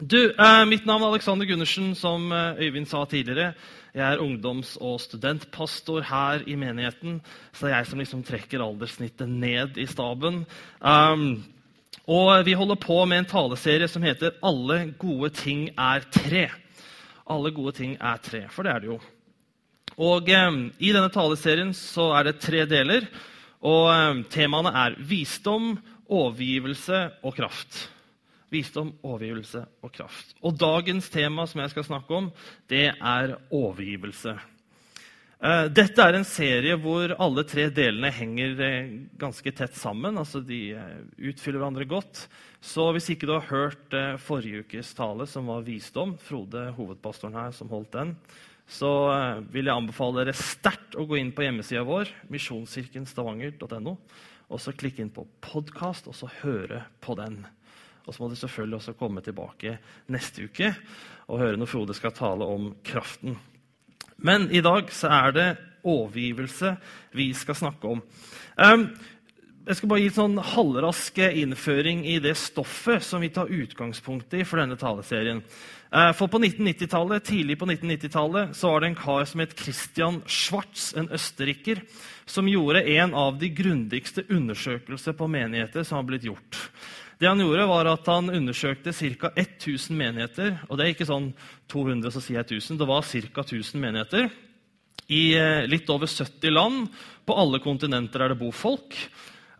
Du, 0.00 0.30
eh, 0.32 0.64
Mitt 0.64 0.86
navn 0.88 1.02
er 1.04 1.10
Alexander 1.12 1.44
Gundersen, 1.44 1.90
som 1.92 2.30
eh, 2.32 2.62
Øyvind 2.64 2.88
sa 2.88 3.02
tidligere. 3.04 3.52
Jeg 3.92 4.14
er 4.14 4.22
ungdoms- 4.22 4.78
og 4.80 4.96
studentpastor 5.02 6.06
her 6.08 6.40
i 6.48 6.56
menigheten, 6.56 7.18
så 7.52 7.66
det 7.66 7.72
er 7.72 7.76
jeg 7.82 7.88
som 7.90 8.00
liksom 8.00 8.22
trekker 8.24 8.64
alderssnittet 8.64 9.28
ned 9.28 9.76
i 9.76 9.84
staben. 9.90 10.46
Um, 10.80 11.44
og 12.08 12.46
vi 12.46 12.56
holder 12.56 12.80
på 12.80 13.04
med 13.04 13.18
en 13.18 13.28
taleserie 13.28 13.88
som 13.88 14.02
heter 14.02 14.40
'Alle 14.40 14.94
gode 14.96 15.34
ting 15.36 15.68
er 15.76 16.00
tre'. 16.08 16.48
Alle 17.28 17.50
gode 17.50 17.72
ting 17.76 17.98
er 18.00 18.16
tre, 18.16 18.48
for 18.48 18.62
det 18.62 18.72
er 18.72 18.78
det 18.78 18.88
jo. 18.88 19.00
Og 19.98 20.30
eh, 20.30 20.50
I 20.80 20.92
denne 20.92 21.12
taleserien 21.12 21.74
så 21.74 22.16
er 22.16 22.22
det 22.22 22.40
tre 22.40 22.64
deler. 22.64 23.06
og 23.60 23.92
eh, 23.92 24.24
Temaene 24.30 24.72
er 24.72 24.96
visdom, 24.96 25.78
overgivelse 26.08 27.10
og 27.22 27.34
kraft. 27.34 27.90
Visdom, 28.50 28.94
overgivelse 29.06 29.64
og 29.82 29.92
kraft. 29.94 30.34
Og 30.42 30.56
Dagens 30.58 31.10
tema 31.12 31.46
som 31.46 31.62
jeg 31.62 31.74
skal 31.74 31.86
snakke 31.86 32.16
om, 32.16 32.30
det 32.70 32.88
er 32.92 33.36
overgivelse. 33.54 34.34
Eh, 35.40 35.70
Dette 35.72 36.04
er 36.04 36.18
en 36.18 36.26
serie 36.28 36.74
hvor 36.76 37.14
alle 37.16 37.46
tre 37.48 37.70
delene 37.72 38.10
henger 38.12 38.58
eh, 38.60 38.90
ganske 39.20 39.52
tett 39.56 39.76
sammen. 39.78 40.18
altså 40.20 40.42
De 40.44 40.58
eh, 40.76 40.98
utfyller 41.30 41.62
hverandre 41.62 41.86
godt. 41.88 42.26
Så 42.60 42.90
hvis 42.92 43.08
ikke 43.14 43.28
du 43.30 43.32
har 43.38 43.46
hørt 43.48 43.94
forrige 44.20 44.66
ukes 44.66 44.90
tale, 44.92 45.24
som 45.24 45.46
var 45.48 45.64
visdom, 45.64 46.12
Frode, 46.20 46.66
hovedpastoren 46.76 47.38
her, 47.38 47.54
som 47.56 47.70
holdt 47.72 47.94
den, 47.94 48.12
så 48.70 48.90
vil 49.50 49.66
jeg 49.66 49.80
anbefale 49.80 50.20
dere 50.20 50.34
sterkt 50.36 50.92
å 51.00 51.06
gå 51.08 51.16
inn 51.18 51.32
på 51.34 51.42
hjemmesida 51.46 51.80
vår, 51.88 52.12
misjonskirkenstavanger.no, 52.30 53.94
og 54.52 54.60
så 54.60 54.76
klikke 54.76 55.02
inn 55.02 55.14
på 55.14 55.24
podkast 55.42 56.06
og 56.12 56.18
så 56.20 56.28
høre 56.42 56.84
på 57.00 57.16
den. 57.18 57.40
Og 58.10 58.16
så 58.16 58.24
må 58.24 58.28
du 58.32 58.34
selvfølgelig 58.34 58.80
også 58.80 58.96
komme 58.98 59.22
tilbake 59.22 59.76
neste 60.10 60.48
uke 60.50 60.72
og 61.30 61.38
høre 61.38 61.60
når 61.60 61.70
Frode 61.70 61.94
skal 61.94 62.10
tale 62.16 62.42
om 62.42 62.72
kraften. 62.82 63.36
Men 64.18 64.48
i 64.50 64.62
dag 64.66 64.90
så 64.90 65.12
er 65.14 65.36
det 65.36 65.48
overgivelse 65.86 66.74
vi 67.14 67.30
skal 67.38 67.54
snakke 67.54 67.94
om. 67.94 68.02
Um, 68.58 68.88
jeg 69.68 69.78
skal 69.78 69.90
bare 69.92 70.02
gi 70.02 70.08
en 70.10 70.16
sånn 70.16 70.40
halvrask 70.56 71.18
innføring 71.22 72.02
i 72.08 72.16
det 72.18 72.32
stoffet 72.40 73.04
som 73.06 73.22
vi 73.22 73.30
tar 73.30 73.52
utgangspunkt 73.52 74.34
i 74.34 74.42
for 74.42 74.58
denne 74.58 74.78
taleserien. 74.80 75.44
Eh, 75.94 76.10
for 76.18 76.32
på 76.32 76.40
1990-tallet, 76.40 77.26
Tidlig 77.28 77.58
på 77.60 77.68
1990-tallet 77.68 78.56
så 78.56 78.72
var 78.72 78.82
det 78.82 78.90
en 78.90 78.98
kar 78.98 79.28
som 79.30 79.44
het 79.44 79.54
Christian 79.58 80.20
Schwartz, 80.26 80.90
en 80.98 81.10
østerriker, 81.14 81.84
som 82.26 82.50
gjorde 82.50 82.82
en 82.96 83.14
av 83.14 83.38
de 83.38 83.52
grundigste 83.54 84.24
undersøkelser 84.26 85.14
på 85.18 85.30
menigheter 85.30 85.86
som 85.86 86.00
har 86.00 86.08
blitt 86.08 86.26
gjort. 86.26 86.58
Det 87.20 87.28
Han 87.28 87.40
gjorde 87.42 87.66
var 87.68 87.84
at 87.90 88.06
han 88.08 88.32
undersøkte 88.32 88.94
ca. 88.96 89.28
1000 89.36 89.96
menigheter. 89.96 90.54
og 90.68 90.78
Det 90.78 90.86
er 90.86 90.94
ikke 90.94 91.08
sånn 91.08 91.34
200, 91.68 92.14
så 92.14 92.20
sier 92.24 92.40
jeg 92.40 92.60
1000. 92.60 92.78
Det 92.80 92.88
var 92.88 93.04
ca. 93.04 93.42
1000 93.44 93.80
menigheter 93.80 94.30
i 95.10 95.34
eh, 95.36 95.66
litt 95.68 95.90
over 95.92 96.08
70 96.08 96.54
land. 96.54 96.88
På 97.28 97.36
alle 97.36 97.60
kontinenter 97.60 98.24
er 98.24 98.32
det 98.32 98.40
bor 98.40 98.56
folk. 98.56 98.96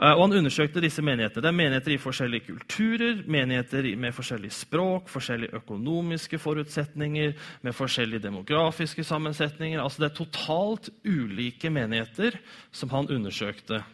Eh, 0.00 0.14
og 0.14 0.22
Han 0.25 0.39
undersøkte 0.41 0.80
disse 0.80 1.05
menighetene. 1.05 1.44
Det 1.44 1.52
er 1.52 1.58
menigheter 1.61 1.92
i 1.92 2.00
forskjellige 2.00 2.47
kulturer, 2.48 3.22
menigheter 3.28 3.92
med 4.00 4.17
forskjellig 4.17 4.55
språk, 4.56 5.12
forskjellige 5.12 5.61
økonomiske 5.61 6.41
forutsetninger, 6.41 7.36
med 7.61 7.77
forskjellige 7.77 8.24
demografiske 8.24 9.05
sammensetninger. 9.05 9.83
Altså 9.84 10.06
Det 10.06 10.11
er 10.11 10.19
totalt 10.24 10.92
ulike 11.05 11.69
menigheter 11.69 12.41
som 12.72 12.89
han 12.97 13.12
undersøkte. 13.12 13.84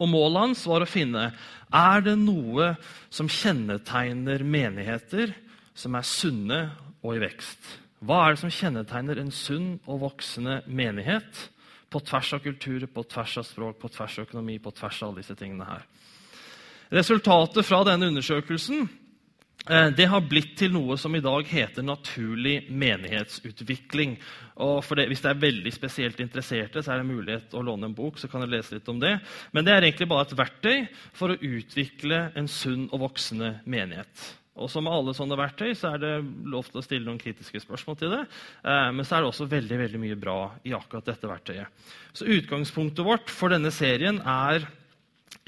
Og 0.00 0.08
Målet 0.10 0.40
hans 0.46 0.64
var 0.68 0.84
å 0.84 0.88
finne 0.88 1.30
er 1.72 2.04
det 2.04 2.16
noe 2.20 2.72
som 3.12 3.30
kjennetegner 3.30 4.44
menigheter 4.44 5.34
som 5.74 5.96
er 5.96 6.06
sunne 6.06 6.60
og 7.02 7.16
i 7.16 7.22
vekst. 7.22 7.60
Hva 8.02 8.24
er 8.24 8.34
det 8.34 8.42
som 8.42 8.52
kjennetegner 8.52 9.20
en 9.22 9.32
sunn 9.34 9.76
og 9.86 10.02
voksende 10.02 10.60
menighet? 10.66 11.48
På 11.92 12.00
tvers 12.00 12.32
av 12.34 12.40
kulturer, 12.42 12.88
på 12.88 13.04
tvers 13.04 13.36
av 13.42 13.46
språk, 13.46 13.76
på 13.78 13.90
tvers 13.92 14.18
av 14.18 14.26
økonomi, 14.26 14.56
på 14.62 14.72
tvers 14.74 15.02
av 15.02 15.10
alle 15.10 15.20
disse 15.20 15.36
tingene 15.38 15.68
her. 15.68 15.84
Resultatet 16.92 17.64
fra 17.64 17.82
denne 17.88 18.08
undersøkelsen 18.10 18.88
det 19.62 20.08
har 20.10 20.24
blitt 20.26 20.56
til 20.58 20.72
noe 20.74 20.96
som 20.98 21.14
i 21.14 21.22
dag 21.22 21.46
heter 21.46 21.84
naturlig 21.86 22.64
menighetsutvikling. 22.66 24.16
Og 24.58 24.82
det, 24.98 25.06
Hvis 25.06 25.22
det 25.22 25.30
er 25.30 25.44
veldig 25.44 25.72
spesielt 25.72 26.20
interesserte, 26.20 26.82
så 26.82 26.92
er 26.92 26.98
det 26.98 27.12
mulighet 27.12 27.54
å 27.54 27.62
låne 27.62 27.86
en 27.86 27.94
bok. 27.94 28.18
så 28.18 28.28
kan 28.28 28.42
jeg 28.42 28.50
lese 28.50 28.74
litt 28.74 28.88
om 28.88 28.98
det. 28.98 29.20
Men 29.52 29.64
det 29.64 29.72
er 29.72 29.82
egentlig 29.82 30.08
bare 30.08 30.26
et 30.26 30.36
verktøy 30.36 30.88
for 31.14 31.30
å 31.30 31.38
utvikle 31.38 32.32
en 32.34 32.48
sunn 32.48 32.88
og 32.90 33.06
voksende 33.06 33.60
menighet. 33.64 34.34
Og 34.52 34.68
som 34.68 34.84
med 34.84 34.92
alle 34.92 35.14
sånne 35.16 35.38
verktøy 35.38 35.72
så 35.78 35.94
er 35.94 36.02
det 36.02 36.12
lov 36.52 36.66
til 36.68 36.82
å 36.82 36.84
stille 36.84 37.06
noen 37.06 37.20
kritiske 37.20 37.62
spørsmål 37.62 37.96
til 37.96 38.12
det. 38.12 38.22
Eh, 38.66 38.90
men 38.92 39.06
så 39.06 39.16
er 39.16 39.22
det 39.22 39.30
også 39.30 39.48
veldig 39.48 39.78
veldig 39.80 40.00
mye 40.02 40.18
bra 40.20 40.36
i 40.68 40.74
akkurat 40.76 41.08
dette 41.08 41.30
verktøyet. 41.30 41.88
Så 42.12 42.28
Utgangspunktet 42.28 43.06
vårt 43.06 43.32
for 43.32 43.54
denne 43.54 43.72
serien 43.72 44.20
er 44.20 44.66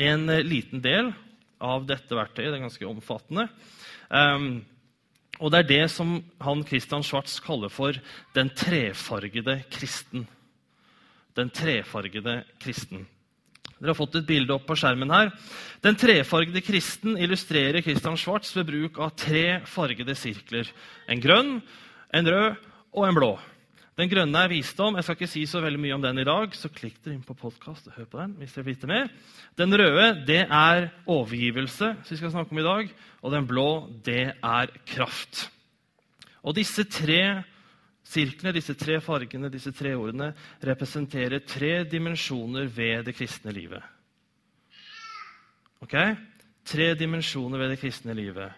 en 0.00 0.28
eh, 0.32 0.44
liten 0.46 0.80
del 0.84 1.12
av 1.60 1.84
dette 1.88 2.16
verktøyet. 2.16 2.48
Det 2.48 2.56
er 2.62 2.64
ganske 2.64 2.88
omfattende. 2.88 3.50
Um, 4.10 4.64
og 5.40 5.50
det 5.50 5.62
er 5.64 5.70
det 5.70 5.84
som 5.90 6.16
han 6.42 6.62
Christian 6.66 7.02
Schwartz 7.02 7.40
kaller 7.42 7.72
for 7.72 7.96
den 8.36 8.50
trefargede 8.54 9.60
kristen. 9.72 10.28
Den 11.34 11.50
trefargede 11.50 12.42
kristen. 12.62 13.06
Dere 13.80 13.90
har 13.90 13.98
fått 13.98 14.20
et 14.20 14.28
bilde 14.28 14.54
opp 14.54 14.68
på 14.68 14.76
skjermen 14.78 15.10
her. 15.12 15.32
Den 15.84 15.98
trefargede 15.98 16.62
kristen 16.64 17.18
illustrerer 17.18 17.82
Christian 17.82 18.16
Schwartz 18.16 18.54
ved 18.56 18.68
bruk 18.70 19.00
av 19.02 19.16
tre 19.18 19.60
fargede 19.68 20.14
sirkler. 20.16 20.70
En 21.10 21.20
grønn, 21.20 21.58
en 22.14 22.30
rød 22.30 22.54
og 22.94 23.08
en 23.08 23.18
blå. 23.18 23.32
Den 23.94 24.10
grønne 24.10 24.40
er 24.42 24.50
visdom. 24.50 24.96
Jeg 24.98 25.06
skal 25.06 25.16
ikke 25.20 25.30
si 25.30 25.44
så 25.46 25.60
veldig 25.62 25.78
mye 25.78 25.94
om 25.94 26.02
den 26.02 26.18
i 26.18 26.26
dag, 26.26 26.54
så 26.58 26.66
klikk 26.72 26.96
dere 27.04 27.14
inn 27.14 27.22
på 27.22 27.36
podkast 27.38 27.86
hør 27.94 28.08
på 28.10 28.18
den. 28.18 28.34
hvis 28.40 28.56
dere 28.56 28.66
vil 28.66 28.88
mer. 28.90 29.10
Den 29.54 29.70
røde 29.70 30.26
det 30.26 30.40
er 30.50 30.88
overgivelse, 31.06 31.94
som 32.02 32.10
vi 32.10 32.18
skal 32.18 32.32
snakke 32.34 32.50
om 32.50 32.58
i 32.58 32.66
dag. 32.66 32.90
Og 33.22 33.32
den 33.32 33.46
blå 33.46 33.68
det 34.04 34.34
er 34.42 34.74
kraft. 34.86 35.48
Og 36.42 36.56
disse 36.58 36.84
tre 36.90 37.44
sirklene, 38.02 38.52
disse 38.52 38.74
tre 38.74 38.98
fargene, 39.00 39.48
disse 39.48 39.70
tre 39.72 39.94
ordene, 39.94 40.32
representerer 40.58 41.46
tre 41.46 41.84
dimensjoner 41.86 42.66
ved 42.66 43.06
det 43.06 43.14
kristne 43.14 43.54
livet. 43.54 43.82
Ok? 45.86 45.94
Tre 46.66 46.94
dimensjoner 46.98 47.62
ved 47.62 47.76
det 47.76 47.80
kristne 47.80 48.14
livet. 48.14 48.50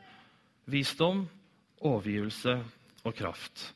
Visdom, 0.64 1.26
overgivelse 1.84 2.62
og 3.04 3.14
kraft. 3.14 3.75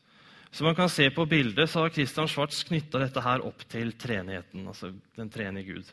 Som 0.50 0.66
man 0.66 0.74
kan 0.74 0.88
se 0.90 1.10
på 1.10 1.26
bildet, 1.26 1.70
så 1.70 1.84
har 1.84 1.92
Christian 1.94 2.28
Schwartz 2.28 2.64
knytta 2.66 2.98
dette 2.98 3.22
her 3.22 3.44
opp 3.46 3.62
til 3.70 3.92
treenigheten. 3.92 4.66
Altså 4.66 4.92
den 5.16 5.30
trenige 5.30 5.72
Gud. 5.74 5.92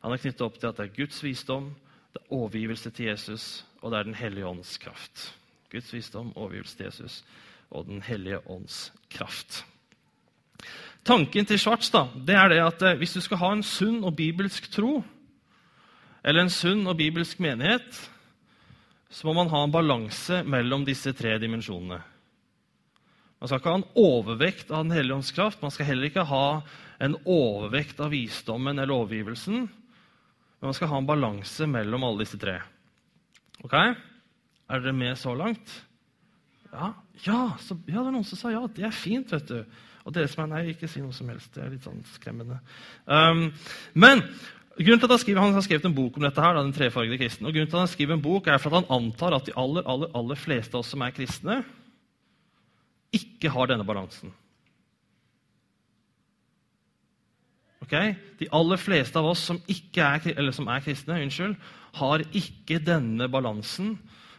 Han 0.00 0.14
har 0.14 0.22
knytta 0.22 0.46
opp 0.46 0.56
til 0.58 0.70
at 0.70 0.78
det 0.78 0.86
er 0.86 0.96
Guds 0.96 1.20
visdom, 1.24 1.72
det 2.14 2.22
er 2.22 2.34
overgivelse 2.34 2.90
til 2.90 3.10
Jesus, 3.10 3.64
og 3.82 3.92
det 3.92 3.98
er 3.98 4.08
Den 4.08 4.14
hellige 4.14 4.46
ånds 4.46 4.78
kraft. 4.78 5.34
Guds 5.70 5.92
visdom, 5.92 6.32
overgivelse 6.36 6.76
til 6.76 6.86
Jesus 6.86 7.24
og 7.70 7.86
Den 7.86 8.02
hellige 8.02 8.40
ånds 8.50 8.92
kraft. 9.10 9.64
Tanken 11.04 11.46
til 11.46 11.58
Schwartz 11.58 11.90
da, 11.92 12.06
det 12.26 12.34
er 12.34 12.48
det 12.48 12.58
at 12.64 12.82
eh, 12.82 12.96
hvis 12.98 13.12
du 13.12 13.20
skal 13.20 13.40
ha 13.40 13.52
en 13.52 13.62
sunn 13.62 14.02
og 14.04 14.16
bibelsk 14.16 14.70
tro, 14.72 15.02
eller 16.24 16.44
en 16.44 16.52
sunn 16.52 16.86
og 16.86 16.96
bibelsk 16.96 17.40
menighet, 17.40 18.10
så 19.10 19.26
må 19.26 19.32
man 19.32 19.48
ha 19.48 19.62
en 19.64 19.72
balanse 19.72 20.42
mellom 20.44 20.84
disse 20.84 21.12
tre 21.16 21.38
dimensjonene. 21.40 22.00
Man 23.38 23.50
skal 23.50 23.60
ikke 23.60 23.70
ha 23.70 23.78
en 23.78 23.90
overvekt 23.98 24.70
av 24.72 24.84
Den 24.84 24.96
hellige 24.96 25.18
ånds 25.20 25.32
kraft. 25.34 25.62
Man 25.62 25.74
skal 25.74 25.86
heller 25.92 26.10
ikke 26.10 26.26
ha 26.26 26.46
en 26.98 27.14
overvekt 27.22 28.00
av 28.02 28.10
visdommen 28.10 28.78
eller 28.78 28.96
overgivelsen. 28.96 29.68
Men 30.58 30.66
man 30.66 30.74
skal 30.74 30.90
ha 30.90 30.98
en 30.98 31.06
balanse 31.06 31.68
mellom 31.70 32.06
alle 32.06 32.24
disse 32.24 32.40
tre. 32.40 32.56
Ok? 33.62 33.76
Er 33.78 34.82
dere 34.82 34.96
med 34.96 35.14
så 35.18 35.34
langt? 35.38 35.70
Ja, 36.72 36.92
ja, 37.24 37.42
så, 37.62 37.78
ja, 37.86 38.02
det 38.02 38.08
er 38.10 38.12
noen 38.12 38.26
som 38.26 38.40
sa 38.40 38.50
ja. 38.52 38.64
Det 38.74 38.84
er 38.84 38.94
fint, 38.94 39.30
vet 39.32 39.48
du. 39.48 39.62
Og 40.04 40.14
dere 40.16 40.28
som 40.30 40.44
er 40.44 40.50
nei, 40.50 40.62
ikke 40.72 40.90
si 40.90 41.00
noe 41.04 41.14
som 41.14 41.30
helst. 41.30 41.52
Det 41.54 41.62
er 41.62 41.72
litt 41.72 41.86
sånn 41.86 42.02
skremmende. 42.14 42.58
Um, 43.06 43.48
men 43.94 44.22
grunnen 44.78 45.00
til 45.00 45.08
at 45.08 45.14
han, 45.14 45.22
skriver, 45.22 45.42
han 45.42 45.56
har 45.56 45.64
skrevet 45.66 45.88
en 45.88 45.96
bok 45.96 46.18
om 46.18 46.26
dette, 46.26 46.42
her, 46.42 46.58
da, 46.58 46.66
den 46.66 46.74
trefargede 46.76 47.18
kristne, 47.20 47.48
og 47.48 47.54
grunnen 47.54 47.70
til 47.70 47.78
at 47.78 47.84
han 47.86 47.92
skriver 47.94 48.18
en 48.18 48.24
bok 48.24 48.50
er 48.50 48.60
for 48.62 48.72
at 48.72 48.82
han 48.82 48.94
antar 48.98 49.36
at 49.36 49.48
de 49.48 49.54
aller, 49.58 49.86
aller, 49.90 50.10
aller 50.18 50.38
fleste 50.38 50.76
av 50.76 50.82
oss 50.82 50.92
som 50.94 51.02
er 51.06 51.14
kristne, 51.16 51.62
ikke 53.14 53.50
har 53.52 53.70
denne 53.70 53.86
balansen. 53.88 54.32
Okay? 57.84 58.12
De 58.40 58.50
aller 58.52 58.80
fleste 58.80 59.16
av 59.18 59.30
oss 59.30 59.46
som, 59.48 59.60
er, 59.64 60.52
som 60.52 60.68
er 60.68 60.84
kristne, 60.84 61.22
unnskyld, 61.24 61.56
har 61.98 62.24
ikke 62.36 62.82
denne 62.84 63.30
balansen 63.32 63.94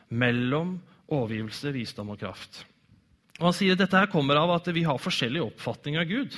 mellom 0.09 0.77
overgivelse, 1.09 1.73
visdom 1.73 2.13
og 2.13 2.21
kraft. 2.21 2.63
Og 3.39 3.49
Han 3.49 3.55
sier 3.55 3.73
at 3.73 3.81
dette 3.81 3.97
her 3.97 4.11
kommer 4.11 4.37
av 4.37 4.51
at 4.57 4.69
vi 4.75 4.83
har 4.85 5.01
forskjellige 5.01 5.47
oppfatninger 5.47 6.03
av 6.03 6.09
Gud. 6.09 6.37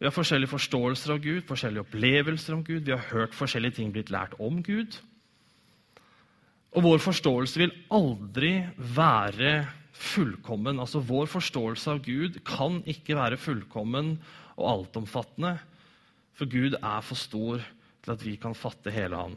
Vi 0.00 0.08
har 0.08 0.16
forskjellige 0.16 0.54
forståelser 0.54 1.12
av 1.12 1.20
Gud, 1.20 1.42
forskjellige 1.46 1.84
opplevelser 1.84 2.56
om 2.56 2.64
Gud. 2.64 2.86
Vi 2.88 2.94
har 2.94 3.10
hørt 3.12 3.36
forskjellige 3.36 3.76
ting 3.78 3.92
blitt 3.92 4.10
lært 4.10 4.32
om 4.40 4.62
Gud. 4.64 4.96
Og 6.72 6.86
vår 6.86 7.02
forståelse 7.04 7.60
vil 7.60 7.74
aldri 7.92 8.54
være 8.78 9.52
fullkommen. 9.92 10.80
Altså 10.80 11.02
Vår 11.04 11.28
forståelse 11.30 11.94
av 11.94 12.02
Gud 12.04 12.40
kan 12.46 12.80
ikke 12.88 13.18
være 13.18 13.40
fullkommen 13.40 14.16
og 14.56 14.66
altomfattende, 14.74 15.58
for 16.36 16.48
Gud 16.50 16.76
er 16.78 17.04
for 17.04 17.18
stor 17.18 17.62
til 18.00 18.12
at 18.14 18.24
vi 18.24 18.36
kan 18.40 18.56
fatte 18.56 18.92
hele 18.94 19.16
Han. 19.16 19.36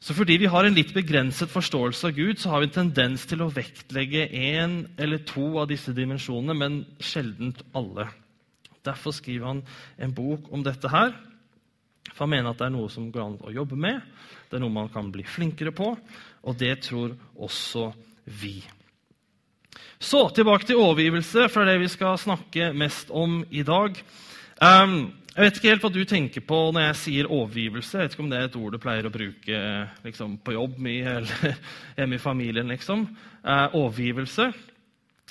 Så 0.00 0.14
fordi 0.16 0.38
vi 0.40 0.48
har 0.48 0.64
en 0.64 0.76
litt 0.76 0.94
begrenset 0.96 1.50
forståelse 1.52 2.08
av 2.08 2.14
Gud, 2.16 2.38
så 2.40 2.54
har 2.54 2.62
vi 2.62 2.70
en 2.70 2.76
tendens 2.78 3.26
til 3.28 3.42
å 3.44 3.50
vektlegge 3.52 4.30
én 4.32 4.86
eller 4.96 5.20
to 5.28 5.58
av 5.60 5.68
disse 5.68 5.92
dimensjonene, 5.92 6.56
men 6.56 6.78
sjeldent 7.04 7.60
alle. 7.76 8.08
Derfor 8.84 9.12
skriver 9.12 9.50
han 9.50 9.60
en 10.00 10.14
bok 10.16 10.48
om 10.56 10.64
dette 10.64 10.88
her. 10.88 11.12
For 12.14 12.24
han 12.24 12.32
mener 12.32 12.50
at 12.50 12.62
det 12.62 12.70
er 12.70 12.74
noe 12.78 12.88
som 12.92 13.10
går 13.12 13.26
an 13.26 13.38
å 13.44 13.52
jobbe 13.52 13.76
med, 13.76 14.00
det 14.48 14.56
er 14.56 14.64
noe 14.64 14.72
man 14.72 14.88
kan 14.92 15.12
bli 15.12 15.24
flinkere 15.28 15.72
på, 15.76 15.92
og 15.92 16.56
det 16.58 16.78
tror 16.88 17.12
også 17.36 17.90
vi. 18.40 18.56
Så 20.00 20.24
tilbake 20.34 20.66
til 20.66 20.80
overgivelse, 20.80 21.48
for 21.48 21.60
det 21.60 21.74
er 21.74 21.78
det 21.78 21.84
vi 21.84 21.92
skal 21.92 22.18
snakke 22.20 22.70
mest 22.76 23.10
om 23.12 23.42
i 23.50 23.62
dag. 23.66 23.98
Um, 24.60 25.12
jeg 25.30 25.44
vet 25.46 25.58
ikke 25.58 25.70
helt 25.70 25.84
hva 25.84 25.90
du 25.94 26.00
tenker 26.08 26.42
på 26.44 26.56
når 26.74 26.88
jeg 26.88 26.96
sier 27.00 27.28
overgivelse. 27.30 27.98
Jeg 27.98 28.08
vet 28.08 28.16
ikke 28.16 28.24
om 28.24 28.32
det 28.32 28.40
er 28.40 28.48
et 28.48 28.56
ord 28.58 28.74
du 28.74 28.80
pleier 28.82 29.06
å 29.06 29.12
bruke 29.14 29.60
liksom, 30.06 30.34
på 30.44 30.56
jobb 30.56 30.80
mye, 30.82 31.14
eller 31.20 31.54
hjemme 32.00 32.18
i 32.18 32.22
familien. 32.22 32.72
liksom. 32.72 33.06
Uh, 33.44 33.68
overgivelse. 33.78 34.50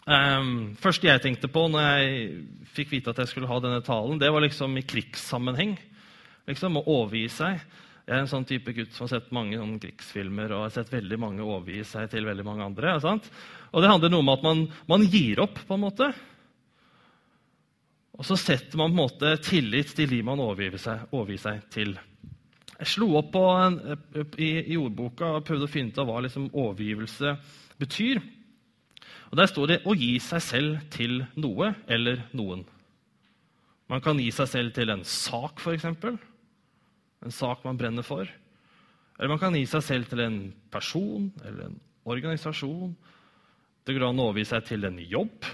Um, 0.10 0.72
første 0.82 1.10
jeg 1.10 1.22
tenkte 1.22 1.52
på 1.52 1.68
når 1.70 1.84
jeg 1.86 2.30
fikk 2.74 2.96
vite 2.96 3.12
at 3.12 3.20
jeg 3.22 3.34
skulle 3.34 3.50
ha 3.50 3.60
denne 3.62 3.84
talen, 3.86 4.22
det 4.22 4.32
var 4.34 4.42
liksom 4.46 4.78
i 4.80 4.86
krigssammenheng 4.88 5.76
liksom, 6.50 6.80
å 6.80 6.86
overgi 6.96 7.28
seg. 7.34 7.62
Jeg 8.10 8.16
er 8.18 8.24
en 8.24 8.30
sånn 8.32 8.46
type 8.50 8.74
gutt 8.74 8.96
som 8.96 9.06
har 9.06 9.12
sett 9.12 9.28
mange 9.38 9.60
krigsfilmer 9.84 10.50
og 10.56 10.64
har 10.64 10.72
sett 10.74 10.90
veldig 10.90 11.18
mange 11.22 11.44
overgi 11.46 11.84
seg 11.86 12.08
til 12.10 12.26
veldig 12.26 12.46
mange 12.48 12.66
andre. 12.66 12.96
Og 12.98 13.84
det 13.84 13.92
handler 13.92 14.10
noe 14.10 14.24
om 14.24 14.32
at 14.34 14.46
man, 14.48 14.64
man, 14.90 15.04
gir 15.06 15.44
opp, 15.44 15.60
på 15.68 15.76
en 15.78 15.84
måte. 15.84 16.08
Og 18.18 18.26
så 18.26 18.34
setter 18.42 18.82
man 18.82 18.90
på 18.90 18.96
en 18.96 19.04
måte 19.04 19.34
tillit 19.46 19.94
til 19.94 20.10
de 20.10 20.24
man 20.26 20.42
overgir 20.42 20.82
seg, 20.82 21.04
overgir 21.14 21.44
seg 21.44 21.68
til. 21.70 21.94
Jeg 22.80 22.90
slo 22.96 23.12
opp 23.20 23.38
en, 23.44 23.78
i, 24.42 24.50
i 24.74 24.80
ordboka 24.80 25.30
og 25.38 25.46
prøvde 25.46 25.70
å 25.70 25.72
finne 25.76 25.94
ut 25.94 26.02
av 26.02 26.10
hva 26.10 26.24
liksom 26.26 26.50
overgivelse 26.50 27.36
betyr. 27.78 28.24
Og 29.30 29.38
Der 29.38 29.54
står 29.54 29.70
det 29.70 29.80
'å 29.86 29.94
gi 29.94 30.18
seg 30.18 30.42
selv 30.42 30.82
til 30.90 31.22
noe 31.38 31.76
eller 31.86 32.26
noen'. 32.34 32.66
Man 33.86 34.02
kan 34.02 34.18
gi 34.18 34.32
seg 34.32 34.48
selv 34.48 34.74
til 34.74 34.90
en 34.90 35.06
sak, 35.06 35.62
f.eks 35.62 35.86
en 37.26 37.32
sak 37.36 37.64
man 37.64 37.78
brenner 37.78 38.06
for. 38.06 38.30
Eller 39.20 39.34
man 39.34 39.42
kan 39.42 39.56
gi 39.56 39.66
seg 39.68 39.84
selv 39.84 40.10
til 40.10 40.24
en 40.24 40.40
person 40.72 41.28
eller 41.44 41.68
en 41.68 41.80
organisasjon. 42.10 42.94
Det 43.84 43.96
går 43.96 44.08
an 44.08 44.22
å 44.22 44.30
overgi 44.30 44.48
seg 44.48 44.68
til 44.70 44.88
en 44.88 45.00
jobb. 45.04 45.48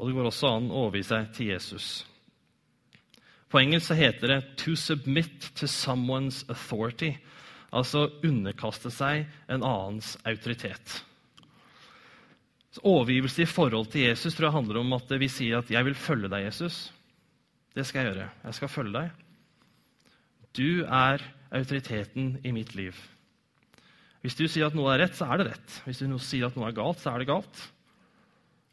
Og 0.00 0.08
det 0.08 0.16
går 0.16 0.30
også 0.30 0.54
an 0.56 0.70
å 0.72 0.86
overgi 0.88 1.04
seg 1.10 1.28
til 1.36 1.52
Jesus. 1.52 1.90
På 3.50 3.60
engelsk 3.60 3.90
så 3.90 3.98
heter 3.98 4.28
det 4.28 4.56
'to 4.56 4.76
submit 4.76 5.50
to 5.54 5.66
someone's 5.66 6.44
authority'. 6.48 7.18
Altså 7.72 8.10
underkaste 8.24 8.90
seg 8.90 9.26
en 9.48 9.62
annens 9.62 10.16
autoritet. 10.24 11.04
Så 12.70 12.80
Overgivelse 12.86 13.42
i 13.42 13.50
forhold 13.50 13.90
til 13.90 14.08
Jesus 14.08 14.34
tror 14.34 14.46
jeg 14.46 14.58
handler 14.58 14.80
om 14.80 14.92
at 14.92 15.10
vi 15.18 15.28
sier 15.28 15.58
at 15.58 15.70
'jeg 15.70 15.84
vil 15.84 15.94
følge 15.94 16.28
deg, 16.28 16.46
Jesus'. 16.46 16.90
Det 17.74 17.86
skal 17.86 18.04
jeg 18.04 18.14
gjøre. 18.14 18.28
Jeg 18.44 18.58
skal 18.58 18.72
følge 18.72 18.96
deg. 18.98 19.26
Du 20.56 20.82
er 20.84 21.22
autoriteten 21.54 22.32
i 22.44 22.52
mitt 22.54 22.74
liv. 22.74 22.96
Hvis 24.20 24.36
du 24.36 24.44
sier 24.50 24.68
at 24.68 24.76
noe 24.76 24.90
er 24.92 25.04
rett, 25.06 25.16
så 25.16 25.28
er 25.30 25.40
det 25.40 25.52
rett. 25.52 25.76
Hvis 25.86 26.02
du 26.02 26.18
sier 26.20 26.50
at 26.50 26.56
noe 26.58 26.68
er 26.68 26.76
galt, 26.76 27.00
så 27.00 27.14
er 27.14 27.22
det 27.22 27.30
galt. 27.30 27.62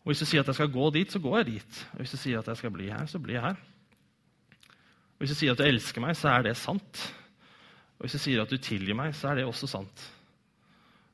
Og 0.04 0.12
Hvis 0.12 0.24
du 0.24 0.28
sier 0.28 0.44
at 0.44 0.50
jeg 0.52 0.56
skal 0.56 0.72
gå 0.72 0.90
dit, 0.96 1.12
så 1.12 1.20
går 1.24 1.38
jeg 1.40 1.50
dit. 1.54 1.80
Og 1.94 2.02
Hvis 2.02 2.16
du 2.16 2.20
sier 2.20 2.40
at 2.40 2.48
jeg 2.48 2.60
skal 2.60 2.74
bli 2.74 2.90
her, 2.92 3.06
så 3.08 3.20
blir 3.20 3.38
jeg 3.38 3.46
her. 3.46 3.62
Og 5.18 5.24
Hvis 5.24 5.34
du 5.34 5.40
sier 5.40 5.54
at 5.54 5.62
du 5.62 5.68
elsker 5.68 6.04
meg, 6.04 6.18
så 6.18 6.34
er 6.34 6.48
det 6.48 6.58
sant. 6.60 7.02
Og 7.98 8.06
Hvis 8.06 8.18
du 8.18 8.24
sier 8.26 8.42
at 8.42 8.52
du 8.52 8.58
tilgir 8.58 8.98
meg, 8.98 9.16
så 9.16 9.32
er 9.32 9.40
det 9.40 9.48
også 9.48 9.70
sant. 9.72 10.04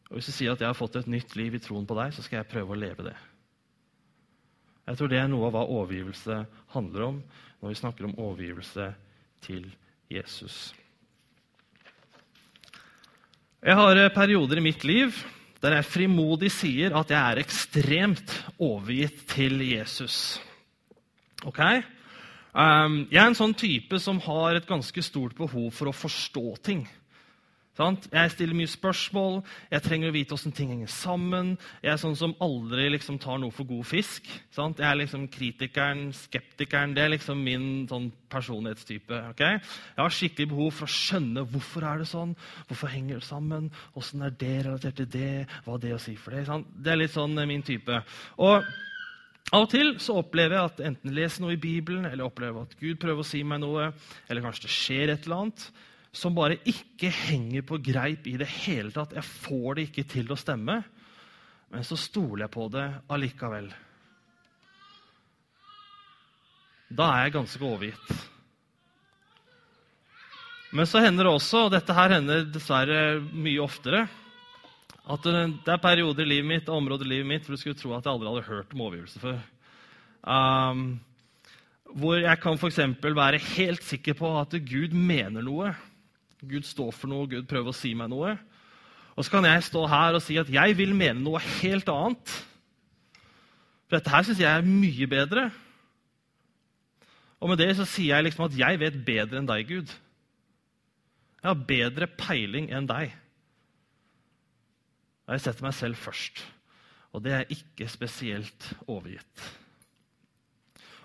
Og 0.09 0.17
Hvis 0.17 0.31
du 0.31 0.35
sier 0.35 0.53
at 0.53 0.61
jeg 0.61 0.69
har 0.69 0.77
fått 0.77 0.97
et 1.01 1.09
nytt 1.09 1.35
liv 1.35 1.55
i 1.57 1.61
troen 1.61 1.85
på 1.89 1.97
deg, 1.99 2.13
så 2.13 2.25
skal 2.25 2.41
jeg 2.41 2.51
prøve 2.53 2.73
å 2.73 2.79
leve 2.79 3.09
det. 3.09 3.15
Jeg 4.83 4.99
tror 4.99 5.11
det 5.11 5.19
er 5.21 5.29
noe 5.31 5.47
av 5.47 5.55
hva 5.55 5.63
overgivelse 5.79 6.41
handler 6.75 7.05
om 7.07 7.19
når 7.63 7.71
vi 7.71 7.79
snakker 7.79 8.07
om 8.07 8.17
overgivelse 8.19 8.89
til 9.45 9.67
Jesus. 10.11 10.73
Jeg 13.63 13.79
har 13.79 13.95
eh, 13.95 14.11
perioder 14.11 14.59
i 14.59 14.65
mitt 14.65 14.83
liv 14.83 15.15
der 15.63 15.77
jeg 15.77 15.87
frimodig 15.87 16.49
sier 16.51 16.95
at 16.99 17.11
jeg 17.13 17.21
er 17.23 17.39
ekstremt 17.39 18.33
overgitt 18.59 19.21
til 19.31 19.61
Jesus. 19.63 20.41
Ok? 21.47 21.61
Um, 22.51 23.05
jeg 23.07 23.21
er 23.21 23.29
en 23.29 23.37
sånn 23.39 23.55
type 23.55 23.97
som 24.03 24.19
har 24.25 24.59
et 24.59 24.67
ganske 24.67 25.05
stort 25.05 25.37
behov 25.39 25.71
for 25.73 25.89
å 25.89 25.95
forstå 25.95 26.43
ting. 26.67 26.83
Jeg 27.73 28.29
stiller 28.29 28.53
mye 28.53 28.69
spørsmål, 28.69 29.39
jeg 29.71 29.81
trenger 29.81 30.11
å 30.11 30.13
vite 30.13 30.35
åssen 30.35 30.53
ting 30.53 30.69
henger 30.69 30.91
sammen. 30.93 31.55
Jeg 31.81 31.95
er 31.95 32.01
sånn 32.01 32.17
som 32.19 32.35
aldri 32.43 32.85
liksom, 32.93 33.17
tar 33.17 33.39
noe 33.41 33.53
for 33.53 33.65
god 33.65 33.87
fisk. 33.89 34.27
Sant? 34.53 34.77
Jeg 34.77 34.85
er 34.85 34.99
liksom 34.99 35.23
kritikeren, 35.33 36.03
skeptikeren. 36.13 36.93
Det 36.93 37.01
er 37.01 37.15
liksom 37.15 37.41
min 37.41 37.87
sånn, 37.89 38.11
personlighetstype. 38.29 39.23
Okay? 39.33 39.57
Jeg 39.57 40.01
har 40.03 40.13
skikkelig 40.13 40.51
behov 40.51 40.69
for 40.77 40.85
å 40.85 40.93
skjønne 40.93 41.45
hvorfor 41.49 41.87
er 41.89 42.03
det 42.03 42.09
sånn, 42.11 42.35
hvorfor 42.69 42.93
henger 42.93 43.17
det 43.17 43.25
sammen, 43.25 43.71
åssen 43.97 44.21
er 44.21 44.35
det 44.37 44.53
relatert 44.67 44.99
til 45.01 45.09
det, 45.15 45.31
hva 45.65 45.77
er 45.79 45.85
det 45.87 45.95
å 45.95 46.01
si 46.03 46.13
for 46.19 46.37
det. 46.37 46.43
Sant? 46.49 46.69
Det 46.77 46.93
er 46.93 46.99
litt 47.01 47.15
sånn 47.15 47.33
eh, 47.41 47.49
min 47.49 47.65
type. 47.65 48.03
Og 48.37 48.69
av 49.53 49.65
og 49.65 49.71
til 49.73 49.95
så 50.01 50.19
opplever 50.21 50.59
jeg 50.59 50.69
at 50.69 50.83
enten 50.91 51.17
leser 51.17 51.41
noe 51.41 51.57
i 51.57 51.61
Bibelen, 51.61 52.05
eller 52.05 52.29
opplever 52.29 52.67
at 52.67 52.77
Gud 52.77 53.01
prøver 53.01 53.25
å 53.25 53.27
si 53.27 53.41
meg 53.41 53.63
noe, 53.65 53.89
eller 54.29 54.45
kanskje 54.45 54.67
det 54.67 54.75
skjer 54.77 55.15
et 55.15 55.25
eller 55.25 55.47
annet 55.47 55.67
som 56.13 56.35
bare 56.37 56.59
ikke 56.69 57.09
henger 57.09 57.65
på 57.65 57.79
greip 57.81 58.27
i 58.29 58.35
det 58.37 58.47
hele 58.63 58.93
tatt. 58.93 59.15
Jeg 59.17 59.25
får 59.25 59.77
det 59.79 59.87
ikke 59.89 60.05
til 60.13 60.29
å 60.31 60.37
stemme, 60.37 60.77
men 61.73 61.85
så 61.87 61.97
stoler 61.97 62.45
jeg 62.45 62.53
på 62.53 62.67
det 62.73 62.85
allikevel. 63.11 63.71
Da 66.93 67.07
er 67.15 67.25
jeg 67.25 67.33
ganske 67.39 67.65
overgitt. 67.65 68.11
Men 70.73 70.89
så 70.89 71.01
hender 71.01 71.25
det 71.25 71.33
også, 71.33 71.65
og 71.65 71.73
dette 71.73 71.95
her 71.97 72.13
hender 72.13 72.45
dessverre 72.49 72.99
mye 73.21 73.61
oftere, 73.61 74.03
at 75.03 75.25
det 75.25 75.73
er 75.73 75.81
perioder 75.81 76.23
i 76.23 76.29
livet 76.29 76.47
mitt, 76.47 76.69
områder 76.71 77.09
i 77.09 77.15
livet 77.15 77.27
mitt 77.29 77.47
hvor 77.47 77.57
du 77.57 77.61
skulle 77.61 77.77
tro 77.77 77.91
at 77.97 78.05
jeg 78.05 78.13
aldri 78.13 78.29
hadde 78.29 78.47
hørt 78.47 78.73
om 78.73 78.85
overgivelse 78.85 79.21
før. 79.21 79.41
Um, 80.23 80.85
hvor 81.93 82.21
jeg 82.21 82.39
kan 82.41 82.55
f.eks. 82.57 82.79
være 83.03 83.41
helt 83.57 83.83
sikker 83.83 84.15
på 84.17 84.29
at 84.39 84.55
Gud 84.69 84.95
mener 84.95 85.43
noe 85.45 85.73
Gud 86.49 86.67
står 86.67 86.91
for 86.95 87.11
noe, 87.11 87.29
Gud 87.29 87.47
prøver 87.49 87.71
å 87.71 87.77
si 87.77 87.93
meg 87.97 88.11
noe. 88.11 88.35
Og 89.13 89.25
så 89.25 89.35
kan 89.35 89.45
jeg 89.45 89.65
stå 89.67 89.83
her 89.89 90.17
og 90.17 90.23
si 90.25 90.37
at 90.41 90.49
jeg 90.51 90.77
vil 90.77 90.95
mene 90.97 91.21
noe 91.21 91.41
helt 91.61 91.89
annet. 91.91 92.37
For 93.85 93.97
dette 93.97 94.13
her 94.13 94.25
syns 94.25 94.41
jeg 94.41 94.49
er 94.49 94.65
mye 94.65 95.09
bedre. 95.09 95.49
Og 97.43 97.51
med 97.51 97.59
det 97.59 97.73
så 97.77 97.85
sier 97.87 98.15
jeg 98.15 98.29
liksom 98.29 98.47
at 98.47 98.57
jeg 98.57 98.79
vet 98.81 99.01
bedre 99.05 99.41
enn 99.41 99.49
deg, 99.49 99.67
Gud. 99.69 99.91
Jeg 101.43 101.49
har 101.49 101.65
bedre 101.67 102.07
peiling 102.07 102.69
enn 102.73 102.87
deg. 102.89 103.11
Og 105.27 105.35
jeg 105.35 105.43
setter 105.43 105.67
meg 105.67 105.75
selv 105.75 105.99
først. 105.99 106.39
Og 107.13 107.21
det 107.25 107.35
er 107.35 107.51
ikke 107.53 107.89
spesielt 107.91 108.71
overgitt. 108.87 109.43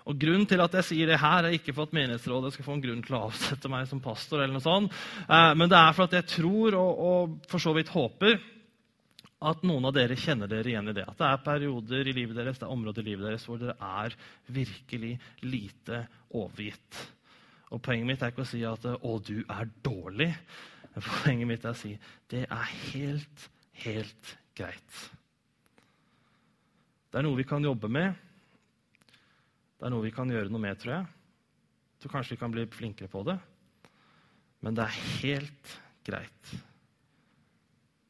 Og 0.07 0.19
Grunnen 0.19 0.47
til 0.49 0.61
at 0.63 0.77
jeg 0.79 0.87
sier 0.87 1.09
det 1.09 1.19
her, 1.21 1.45
er 1.45 1.57
ikke 1.57 1.73
for 1.75 1.89
at 1.89 1.95
menighetsrådet 1.97 2.53
skal 2.55 2.67
få 2.67 2.77
en 2.77 2.85
grunn 2.85 3.01
til 3.05 3.17
å 3.17 3.25
avsette 3.27 3.71
meg 3.71 3.89
som 3.89 4.01
pastor, 4.03 4.43
eller 4.43 4.55
noe 4.55 4.63
sånt, 4.63 4.95
eh, 5.27 5.51
men 5.59 5.69
det 5.69 5.79
er 5.79 5.97
for 5.97 6.07
at 6.07 6.15
jeg 6.19 6.29
tror 6.37 6.79
og, 6.79 7.03
og 7.09 7.51
for 7.51 7.63
så 7.63 7.75
vidt 7.75 7.91
håper 7.93 8.39
at 9.39 9.61
noen 9.63 9.87
av 9.87 9.93
dere 9.95 10.17
kjenner 10.19 10.49
dere 10.51 10.67
igjen 10.67 10.91
i 10.91 10.95
det. 10.97 11.05
At 11.07 11.19
det 11.19 11.27
er 11.29 11.45
perioder 11.45 12.09
i 12.09 12.15
livet 12.15 12.35
deres, 12.39 12.59
det 12.59 12.67
er 12.67 12.73
områder 12.73 13.05
i 13.05 13.11
livet 13.13 13.29
deres 13.29 13.45
hvor 13.47 13.61
dere 13.61 13.77
er 13.79 14.15
virkelig 14.51 15.13
lite 15.45 16.01
overgitt. 16.35 16.99
Og 17.69 17.81
Poenget 17.85 18.09
mitt 18.09 18.25
er 18.25 18.33
ikke 18.33 18.43
å 18.43 18.49
si 18.49 18.63
at 18.65 18.83
'å, 18.83 19.13
du 19.23 19.45
er 19.45 19.69
dårlig'. 19.85 20.35
Poenget 21.23 21.47
mitt 21.47 21.65
er 21.65 21.71
å 21.71 21.77
si 21.77 21.93
det 22.27 22.45
er 22.49 22.67
helt, 22.91 23.49
helt 23.85 24.37
greit. 24.57 25.09
Det 27.09 27.19
er 27.19 27.25
noe 27.25 27.37
vi 27.37 27.47
kan 27.47 27.63
jobbe 27.63 27.87
med. 27.89 28.13
Det 29.79 29.87
er 29.87 29.93
noe 29.93 30.03
vi 30.03 30.11
kan 30.11 30.27
gjøre 30.27 30.51
noe 30.51 30.61
med, 30.61 30.75
tror 30.79 30.93
jeg. 30.97 31.05
Så 32.03 32.11
kanskje 32.11 32.35
vi 32.35 32.41
kan 32.41 32.51
bli 32.51 32.65
flinkere 32.71 33.11
på 33.11 33.23
det. 33.27 33.37
Men 34.59 34.75
det 34.75 34.83
er 34.83 34.97
helt 35.21 35.75
greit. 36.03 36.51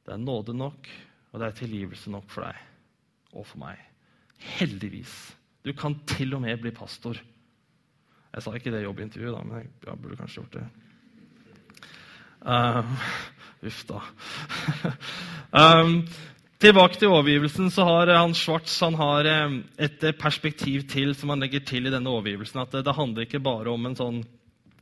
Det 0.05 0.15
er 0.15 0.21
nåde 0.21 0.55
nok, 0.57 0.89
og 1.29 1.41
det 1.41 1.47
er 1.47 1.59
tilgivelse 1.59 2.09
nok 2.09 2.29
for 2.33 2.47
deg 2.47 3.37
og 3.37 3.45
for 3.45 3.61
meg. 3.61 3.77
Heldigvis. 4.57 5.13
Du 5.61 5.69
kan 5.77 5.99
til 6.09 6.33
og 6.33 6.41
med 6.41 6.57
bli 6.63 6.73
pastor. 6.73 7.19
Jeg 8.33 8.45
sa 8.45 8.53
ikke 8.57 8.73
det 8.73 8.81
i 8.81 8.87
jobbintervjuet, 8.87 9.35
da, 9.35 9.43
men 9.45 9.69
jeg 9.85 10.01
burde 10.01 10.17
kanskje 10.17 10.41
gjort 10.41 10.57
det. 10.57 10.65
Um, 12.39 12.95
Uff 13.67 13.83
da. 13.89 14.01
um, 15.61 15.95
tilbake 16.59 16.99
til 16.99 17.13
overgivelsen. 17.13 17.71
så 17.71 17.85
har 17.87 18.09
han 18.11 18.33
Schwartz 18.35 18.81
han 18.81 18.97
har 18.99 19.27
et 19.79 20.01
perspektiv 20.19 20.83
til 20.91 21.13
som 21.15 21.31
han 21.31 21.39
legger 21.39 21.63
til 21.63 21.87
i 21.87 21.93
denne 21.93 22.11
overgivelsen. 22.11 22.59
At 22.59 22.75
det, 22.75 22.95
handler 22.95 23.23
ikke 23.23 23.39
bare 23.39 23.71
om 23.71 23.87
sånn 23.95 24.25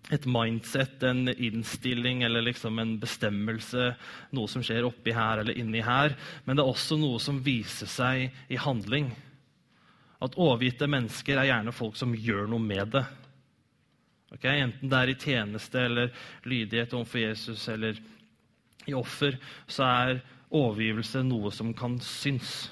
et 0.10 0.26
mindset, 0.26 1.04
en 1.04 1.28
innstilling 1.30 2.24
eller 2.24 2.42
liksom 2.42 2.80
en 2.80 2.96
bestemmelse, 2.98 3.92
noe 4.34 4.50
som 4.50 4.64
skjer 4.64 4.88
oppi 4.88 5.14
her 5.14 5.44
eller 5.44 5.58
inni 5.60 5.84
her. 5.86 6.16
Men 6.46 6.58
det 6.58 6.64
er 6.64 6.72
også 6.72 6.98
noe 6.98 7.20
som 7.22 7.44
viser 7.46 7.90
seg 7.92 8.32
i 8.50 8.58
handling. 8.58 9.12
At 10.24 10.38
overgitte 10.40 10.88
mennesker 10.90 11.38
er 11.38 11.52
gjerne 11.52 11.76
folk 11.76 12.00
som 12.00 12.16
gjør 12.16 12.48
noe 12.50 12.64
med 12.64 12.96
det. 12.96 13.04
Okay? 14.34 14.64
Enten 14.64 14.90
det 14.90 14.98
er 14.98 15.12
i 15.12 15.20
tjeneste 15.20 15.84
eller 15.84 16.10
lydighet 16.48 16.96
overfor 16.98 17.22
Jesus 17.22 17.68
eller 17.70 18.02
i 18.88 18.96
offer, 18.96 19.36
så 19.68 19.84
er 19.84 20.24
overgivelse 20.52 21.24
noe 21.28 21.52
som 21.52 21.74
kan 21.76 22.00
synes. 22.04 22.68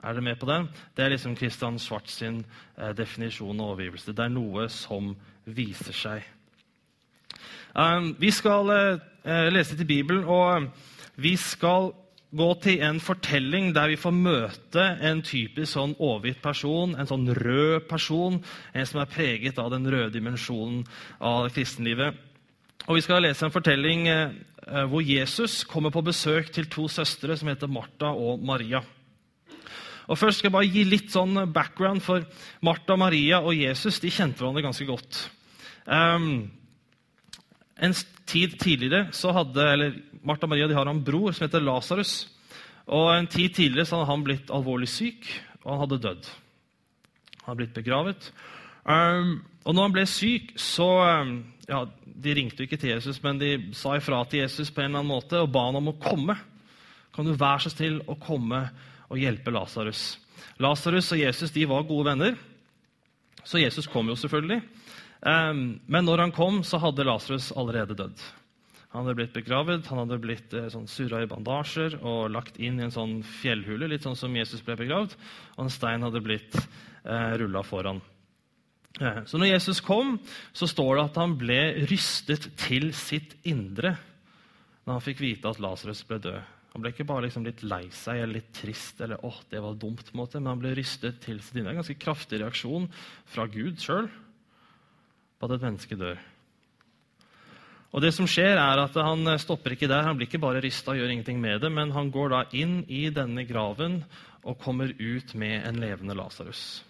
Er 0.00 0.16
dere 0.16 0.24
med 0.24 0.38
på 0.40 0.48
det? 0.48 0.60
Det 0.96 1.04
er 1.04 1.12
liksom 1.12 1.36
Christian 1.36 1.78
Schwartz 1.78 2.16
sin 2.20 2.44
eh, 2.78 2.92
definisjon 2.96 3.60
av 3.60 3.74
overgivelse. 3.74 4.14
Det 4.16 4.24
er 4.24 4.32
noe 4.32 4.68
som 4.72 5.12
viser 5.44 5.96
seg. 5.96 6.24
Um, 7.74 8.14
vi 8.18 8.30
skal 8.34 8.70
eh, 8.74 9.50
lese 9.52 9.76
til 9.76 9.86
Bibelen, 9.86 10.24
og 10.24 10.70
vi 11.20 11.36
skal 11.36 11.92
gå 12.30 12.48
til 12.62 12.82
en 12.86 13.00
fortelling 13.02 13.74
der 13.74 13.90
vi 13.90 13.98
får 13.98 14.14
møte 14.14 14.86
en 15.02 15.20
typisk 15.26 15.74
sånn 15.74 15.96
overgitt 15.98 16.40
person, 16.42 16.94
en 16.94 17.08
sånn 17.10 17.28
rød 17.34 17.88
person, 17.90 18.38
en 18.72 18.86
som 18.86 19.02
er 19.02 19.10
preget 19.10 19.58
av 19.58 19.72
den 19.74 19.88
røde 19.90 20.14
dimensjonen 20.14 20.84
av 21.20 21.50
kristenlivet. 21.54 22.14
Og 22.88 22.96
Vi 22.96 23.02
skal 23.04 23.22
lese 23.22 23.44
en 23.44 23.52
fortelling 23.54 24.08
uh, 24.08 24.32
hvor 24.90 25.00
Jesus 25.00 25.62
kommer 25.64 25.92
på 25.94 26.02
besøk 26.04 26.50
til 26.52 26.66
to 26.70 26.84
søstre 26.92 27.36
som 27.38 27.48
heter 27.48 27.70
Martha 27.70 28.10
og 28.12 28.42
Maria. 28.44 28.82
Og 30.10 30.18
Først 30.18 30.40
skal 30.40 30.50
jeg 30.50 30.56
bare 30.56 30.70
gi 30.70 30.82
litt 30.84 31.12
sånn 31.14 31.38
background, 31.54 32.02
for 32.02 32.24
Martha, 32.66 32.96
Maria 32.98 33.38
og 33.44 33.54
Jesus 33.54 34.00
de 34.02 34.10
kjente 34.10 34.42
hverandre 34.42 34.64
ganske 34.66 34.86
godt. 34.88 35.20
Um, 35.86 36.50
en 37.80 37.94
tid 38.28 38.58
tidligere 38.60 39.14
så 39.16 39.32
hadde 39.34 39.64
eller 39.64 39.94
Martha 40.26 40.50
Maria 40.50 40.68
de 40.68 40.76
har 40.76 40.90
en 40.90 41.02
bror 41.04 41.32
som 41.32 41.46
heter 41.46 41.62
Lasarus. 41.64 42.14
Og 42.90 43.06
En 43.14 43.28
tid 43.30 43.54
tidligere 43.54 43.86
så 43.86 44.00
hadde 44.00 44.10
han 44.10 44.24
blitt 44.26 44.50
alvorlig 44.50 44.88
syk, 44.90 45.28
og 45.62 45.72
han 45.72 45.82
hadde 45.84 46.02
dødd. 46.02 46.30
Han 47.40 47.46
hadde 47.52 47.60
blitt 47.62 47.78
begravet. 47.78 48.32
Um, 48.84 49.40
og 49.66 49.76
når 49.76 49.86
han 49.86 49.94
ble 49.94 50.04
syk, 50.08 50.54
så 50.60 50.88
um, 51.22 51.34
ja, 51.68 51.84
De 52.20 52.34
ringte 52.36 52.64
ikke 52.64 52.78
til 52.80 52.94
Jesus, 52.94 53.20
men 53.24 53.38
de 53.40 53.50
sa 53.76 53.94
ifra 53.96 54.22
til 54.28 54.42
Jesus 54.42 54.72
på 54.72 54.82
en 54.82 54.90
eller 54.90 55.02
annen 55.02 55.12
måte 55.12 55.40
og 55.40 55.52
ba 55.52 55.66
han 55.68 55.78
om 55.80 55.92
å 55.92 55.98
komme. 56.00 56.36
Kan 57.14 57.28
du 57.28 57.34
være 57.34 57.64
så 57.64 57.72
snill 57.72 58.00
å 58.08 58.16
komme 58.20 58.64
og 59.10 59.20
hjelpe 59.20 59.52
Lasarus? 59.54 60.18
Lasarus 60.60 61.10
og 61.14 61.22
Jesus 61.22 61.54
de 61.54 61.64
var 61.68 61.86
gode 61.88 62.10
venner, 62.10 62.36
så 63.44 63.60
Jesus 63.60 63.88
kom 63.88 64.10
jo 64.12 64.18
selvfølgelig. 64.20 64.60
Um, 65.20 65.80
men 65.88 66.06
når 66.06 66.26
han 66.26 66.36
kom, 66.36 66.60
så 66.64 66.80
hadde 66.80 67.06
Lasarus 67.08 67.50
allerede 67.56 67.96
dødd. 67.96 68.20
Han 68.90 69.04
hadde 69.04 69.18
blitt 69.20 69.34
begravet, 69.36 69.86
han 69.86 70.00
hadde 70.02 70.18
blitt 70.18 70.54
eh, 70.56 70.66
sånn, 70.72 70.88
surra 70.90 71.20
i 71.22 71.28
bandasjer 71.30 72.00
og 72.00 72.32
lagt 72.34 72.56
inn 72.58 72.80
i 72.80 72.88
en 72.88 72.94
sånn 72.94 73.20
fjellhule, 73.38 73.86
litt 73.86 74.02
sånn 74.02 74.18
som 74.18 74.34
Jesus 74.34 74.64
ble 74.66 74.74
begravd, 74.80 75.14
og 75.54 75.62
en 75.62 75.70
stein 75.70 76.02
hadde 76.02 76.22
blitt 76.24 76.56
eh, 76.58 77.36
rulla 77.38 77.62
foran. 77.62 78.02
Eh, 78.98 79.20
så 79.28 79.38
når 79.38 79.52
Jesus 79.52 79.82
kom, 79.84 80.16
så 80.52 80.66
står 80.66 80.96
det 80.96 81.04
at 81.04 81.20
han 81.22 81.36
ble 81.38 81.60
rystet 81.90 82.48
til 82.58 82.90
sitt 82.96 83.36
indre 83.46 83.94
når 84.86 84.96
han 84.96 85.04
fikk 85.04 85.20
vite 85.22 85.50
at 85.50 85.60
Lasarus 85.62 86.02
ble 86.08 86.18
død. 86.24 86.40
Han 86.72 86.82
ble 86.82 86.92
ikke 86.92 87.06
bare 87.06 87.26
liksom 87.26 87.44
litt 87.46 87.62
lei 87.66 87.84
seg 87.94 88.22
eller 88.22 88.40
litt 88.40 88.50
trist, 88.54 89.00
eller 89.02 89.22
åh, 89.26 89.38
det 89.50 89.60
var 89.62 89.78
dumt, 89.78 90.02
på 90.06 90.14
en 90.14 90.20
måte, 90.22 90.40
men 90.40 90.52
han 90.52 90.62
ble 90.62 90.74
rystet 90.78 91.18
til 91.22 91.38
sitt 91.42 91.58
indre. 91.58 91.74
En 91.74 91.80
ganske 91.82 91.98
kraftig 92.00 92.40
reaksjon 92.42 92.88
fra 93.30 93.46
Gud 93.50 93.78
sjøl 93.82 94.10
på 94.10 95.48
at 95.48 95.56
et 95.56 95.66
menneske 95.66 95.98
dør. 95.98 96.20
Og 97.90 98.04
det 98.04 98.12
som 98.14 98.28
skjer 98.30 98.54
er 98.54 98.78
at 98.84 98.94
Han 98.94 99.26
stopper 99.42 99.74
ikke 99.74 99.88
der. 99.90 100.04
Han 100.06 100.18
blir 100.18 100.28
ikke 100.28 100.42
bare 100.42 100.62
rysta 100.62 100.92
og 100.92 101.00
gjør 101.00 101.10
ingenting 101.10 101.40
med 101.42 101.60
det, 101.64 101.72
men 101.74 101.90
han 101.90 102.12
går 102.14 102.30
da 102.30 102.44
inn 102.54 102.84
i 102.86 103.08
denne 103.10 103.42
graven 103.48 104.04
og 104.46 104.60
kommer 104.62 104.94
ut 104.94 105.34
med 105.34 105.66
en 105.66 105.80
levende 105.82 106.14
Lasarus. 106.14 106.84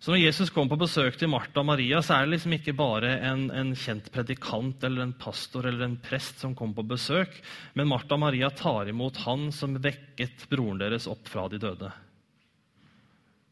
Så 0.00 0.14
når 0.14 0.22
Jesus 0.22 0.48
kommer 0.48 0.72
på 0.72 0.86
besøk 0.86 1.18
til 1.20 1.28
Martha 1.28 1.60
og 1.60 1.66
Maria, 1.68 1.98
så 2.00 2.14
er 2.16 2.24
det 2.24 2.38
liksom 2.38 2.54
ikke 2.56 2.72
bare 2.76 3.10
en, 3.28 3.50
en, 3.52 3.74
kjent 3.76 4.06
predikant 4.14 4.80
eller 4.88 5.04
en 5.04 5.12
pastor 5.12 5.68
eller 5.68 5.84
en 5.84 5.98
prest 6.00 6.40
som 6.40 6.54
kommer 6.56 6.78
på 6.78 6.86
besøk, 6.94 7.36
men 7.76 7.90
Martha 7.90 8.16
og 8.16 8.22
Maria 8.22 8.48
tar 8.56 8.88
imot 8.88 9.20
han 9.26 9.50
som 9.52 9.76
vekket 9.76 10.46
broren 10.48 10.80
deres 10.80 11.08
opp 11.10 11.28
fra 11.28 11.44
de 11.52 11.60
døde. 11.60 11.92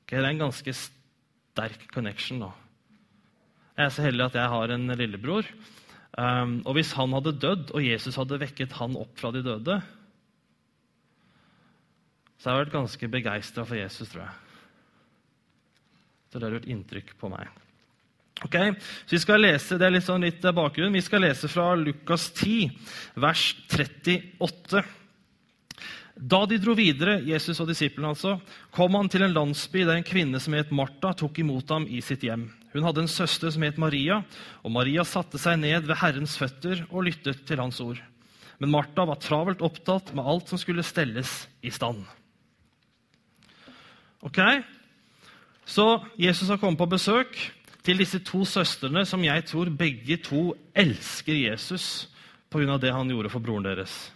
Okay, 0.07 0.17
det 0.17 0.25
er 0.25 0.31
en 0.31 0.47
ganske 0.47 0.73
sterk 0.73 1.85
connection. 1.93 2.41
da. 2.41 2.55
Jeg 3.77 3.85
er 3.85 3.93
så 3.93 4.09
heldig 4.09 4.25
at 4.31 4.41
jeg 4.41 4.55
har 4.57 4.73
en 4.73 4.97
lillebror. 4.97 5.53
Um, 6.17 6.63
og 6.65 6.81
Hvis 6.81 6.97
han 6.97 7.13
hadde 7.13 7.37
dødd, 7.45 7.77
og 7.77 7.85
Jesus 7.85 8.17
hadde 8.17 8.41
vekket 8.41 8.73
han 8.81 8.97
opp 8.97 9.21
fra 9.21 9.37
de 9.37 9.45
døde, 9.45 9.83
så 12.41 12.49
har 12.49 12.57
jeg 12.57 12.65
vært 12.71 12.79
ganske 12.81 13.09
begeistra 13.13 13.69
for 13.69 13.77
Jesus, 13.77 14.09
tror 14.09 14.25
jeg. 14.25 14.48
Så 16.29 16.39
det 16.39 16.47
har 16.47 16.59
gjort 16.59 16.71
inntrykk 16.75 17.17
på 17.21 17.31
meg. 17.33 17.49
Ok, 18.45 18.55
så 18.55 19.17
Vi 19.17 19.19
skal 19.19 19.43
lese 19.43 19.79
det 19.79 19.87
er 19.87 19.97
litt, 19.97 20.07
sånn 20.07 20.23
litt 20.23 20.43
bakgrunn. 20.43 20.95
Vi 20.95 21.03
skal 21.03 21.25
lese 21.27 21.51
fra 21.51 21.73
Lukas 21.75 22.29
10, 22.37 22.71
vers 23.19 23.51
38. 23.73 24.85
Da 26.19 26.41
de 26.51 26.59
dro 26.59 26.75
videre, 26.75 27.21
Jesus 27.27 27.61
og 27.63 27.69
disiplene 27.71 28.11
altså, 28.11 28.37
kom 28.75 28.97
han 28.99 29.11
til 29.11 29.23
en 29.27 29.35
landsby 29.35 29.85
der 29.85 29.99
en 29.99 30.07
kvinne 30.07 30.41
som 30.43 30.55
het 30.59 30.73
Martha, 30.75 31.13
tok 31.15 31.39
imot 31.43 31.71
ham 31.71 31.87
i 31.87 32.03
sitt 32.03 32.27
hjem. 32.27 32.49
Hun 32.75 32.85
hadde 32.85 33.05
en 33.05 33.11
søster 33.11 33.53
som 33.55 33.65
het 33.65 33.79
Maria, 33.81 34.21
og 34.67 34.75
Maria 34.75 35.05
satte 35.07 35.39
seg 35.41 35.61
ned 35.63 35.87
ved 35.87 35.99
Herrens 36.03 36.35
føtter 36.39 36.85
og 36.91 37.07
lyttet 37.07 37.45
til 37.49 37.63
hans 37.63 37.79
ord. 37.83 38.01
Men 38.59 38.75
Martha 38.75 39.07
var 39.07 39.23
travelt 39.23 39.63
opptatt 39.63 40.11
med 40.15 40.27
alt 40.27 40.51
som 40.51 40.59
skulle 40.59 40.87
stelles 40.87 41.47
i 41.63 41.71
stand. 41.75 42.03
Ok, 44.27 44.43
Så 45.69 45.85
Jesus 46.17 46.49
har 46.49 46.61
kommet 46.61 46.81
på 46.81 46.89
besøk 46.89 47.37
til 47.85 48.01
disse 48.01 48.21
to 48.25 48.45
søstrene 48.49 49.05
som 49.09 49.25
jeg 49.25 49.45
tror 49.51 49.69
begge 49.77 50.17
to 50.25 50.53
elsker 50.77 51.37
Jesus 51.37 52.09
pga. 52.49 52.79
det 52.81 52.95
han 52.95 53.09
gjorde 53.09 53.33
for 53.33 53.45
broren 53.45 53.69
deres. 53.69 54.09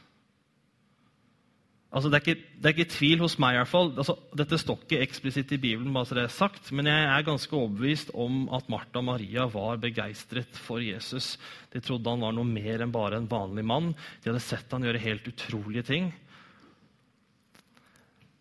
Altså, 1.93 2.09
det, 2.09 2.17
er 2.17 2.25
ikke, 2.25 2.43
det, 2.57 2.65
er 2.65 2.73
ikke, 2.73 2.89
tvil 2.89 3.21
hos 3.21 3.35
meg, 3.37 3.53
i 3.53 3.59
hvert 3.61 3.69
fall. 3.69 3.91
Altså, 4.01 4.15
dette 4.33 4.57
står 4.57 4.79
ikke 4.81 5.03
eksplisitt 5.05 5.51
i 5.53 5.61
Bibelen, 5.61 5.93
bare 5.93 6.09
så 6.09 6.17
det 6.17 6.23
er 6.25 6.33
sagt, 6.33 6.71
men 6.73 6.89
jeg 6.89 7.05
er 7.05 7.27
ganske 7.27 7.53
overbevist 7.53 8.15
om 8.17 8.47
at 8.57 8.71
Martha 8.73 9.03
og 9.03 9.11
Maria 9.11 9.45
var 9.53 9.77
begeistret 9.83 10.57
for 10.57 10.81
Jesus. 10.81 11.35
De 11.75 11.85
trodde 11.85 12.09
han 12.09 12.25
var 12.25 12.33
noe 12.33 12.49
mer 12.49 12.81
enn 12.81 12.95
bare 12.95 13.21
en 13.21 13.29
vanlig 13.29 13.67
mann. 13.69 13.93
De 14.25 14.33
hadde 14.33 14.41
sett 14.41 14.73
han 14.73 14.89
gjøre 14.89 15.05
helt 15.05 15.29
utrolige 15.35 15.85
ting. 15.91 16.09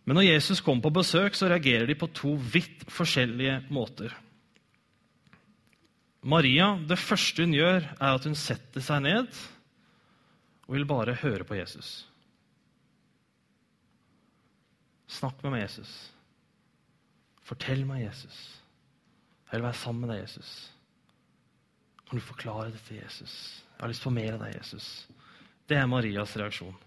Men 0.05 0.17
når 0.17 0.27
Jesus 0.27 0.62
kommer 0.65 0.88
på 0.88 0.96
besøk, 1.01 1.36
så 1.38 1.50
reagerer 1.51 1.86
de 1.89 1.98
på 1.98 2.10
to 2.15 2.34
vidt 2.53 2.86
forskjellige 2.89 3.62
måter. 3.74 4.13
Maria, 6.22 6.75
Det 6.88 7.00
første 7.00 7.43
hun 7.46 7.53
gjør, 7.53 7.81
er 8.00 8.13
at 8.13 8.25
hun 8.25 8.36
setter 8.36 8.81
seg 8.81 9.01
ned 9.01 9.29
og 10.67 10.75
vil 10.75 10.86
bare 10.86 11.17
høre 11.22 11.43
på 11.43 11.58
Jesus. 11.58 12.05
Snakk 15.12 15.41
med 15.43 15.51
meg, 15.51 15.65
Jesus. 15.65 16.12
Fortell 17.43 17.84
meg, 17.86 18.05
Jesus. 18.05 18.38
Jeg 19.50 19.60
vil 19.60 19.65
være 19.67 19.81
sammen 19.81 20.05
med 20.05 20.13
deg, 20.13 20.22
Jesus. 20.24 20.51
Kan 22.08 22.20
du 22.20 22.24
forklare 22.24 22.72
dette, 22.72 22.96
Jesus? 22.96 23.34
Jeg 23.75 23.84
har 23.84 23.91
lyst 23.91 24.05
på 24.05 24.13
mer 24.13 24.38
av 24.38 24.46
deg, 24.46 24.55
Jesus. 24.55 24.88
Det 25.67 25.77
er 25.77 25.89
Marias 25.89 26.38
reaksjon. 26.39 26.77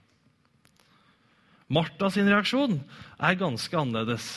Martas 1.72 2.18
reaksjon 2.20 2.78
er 3.18 3.40
ganske 3.40 3.78
annerledes. 3.78 4.28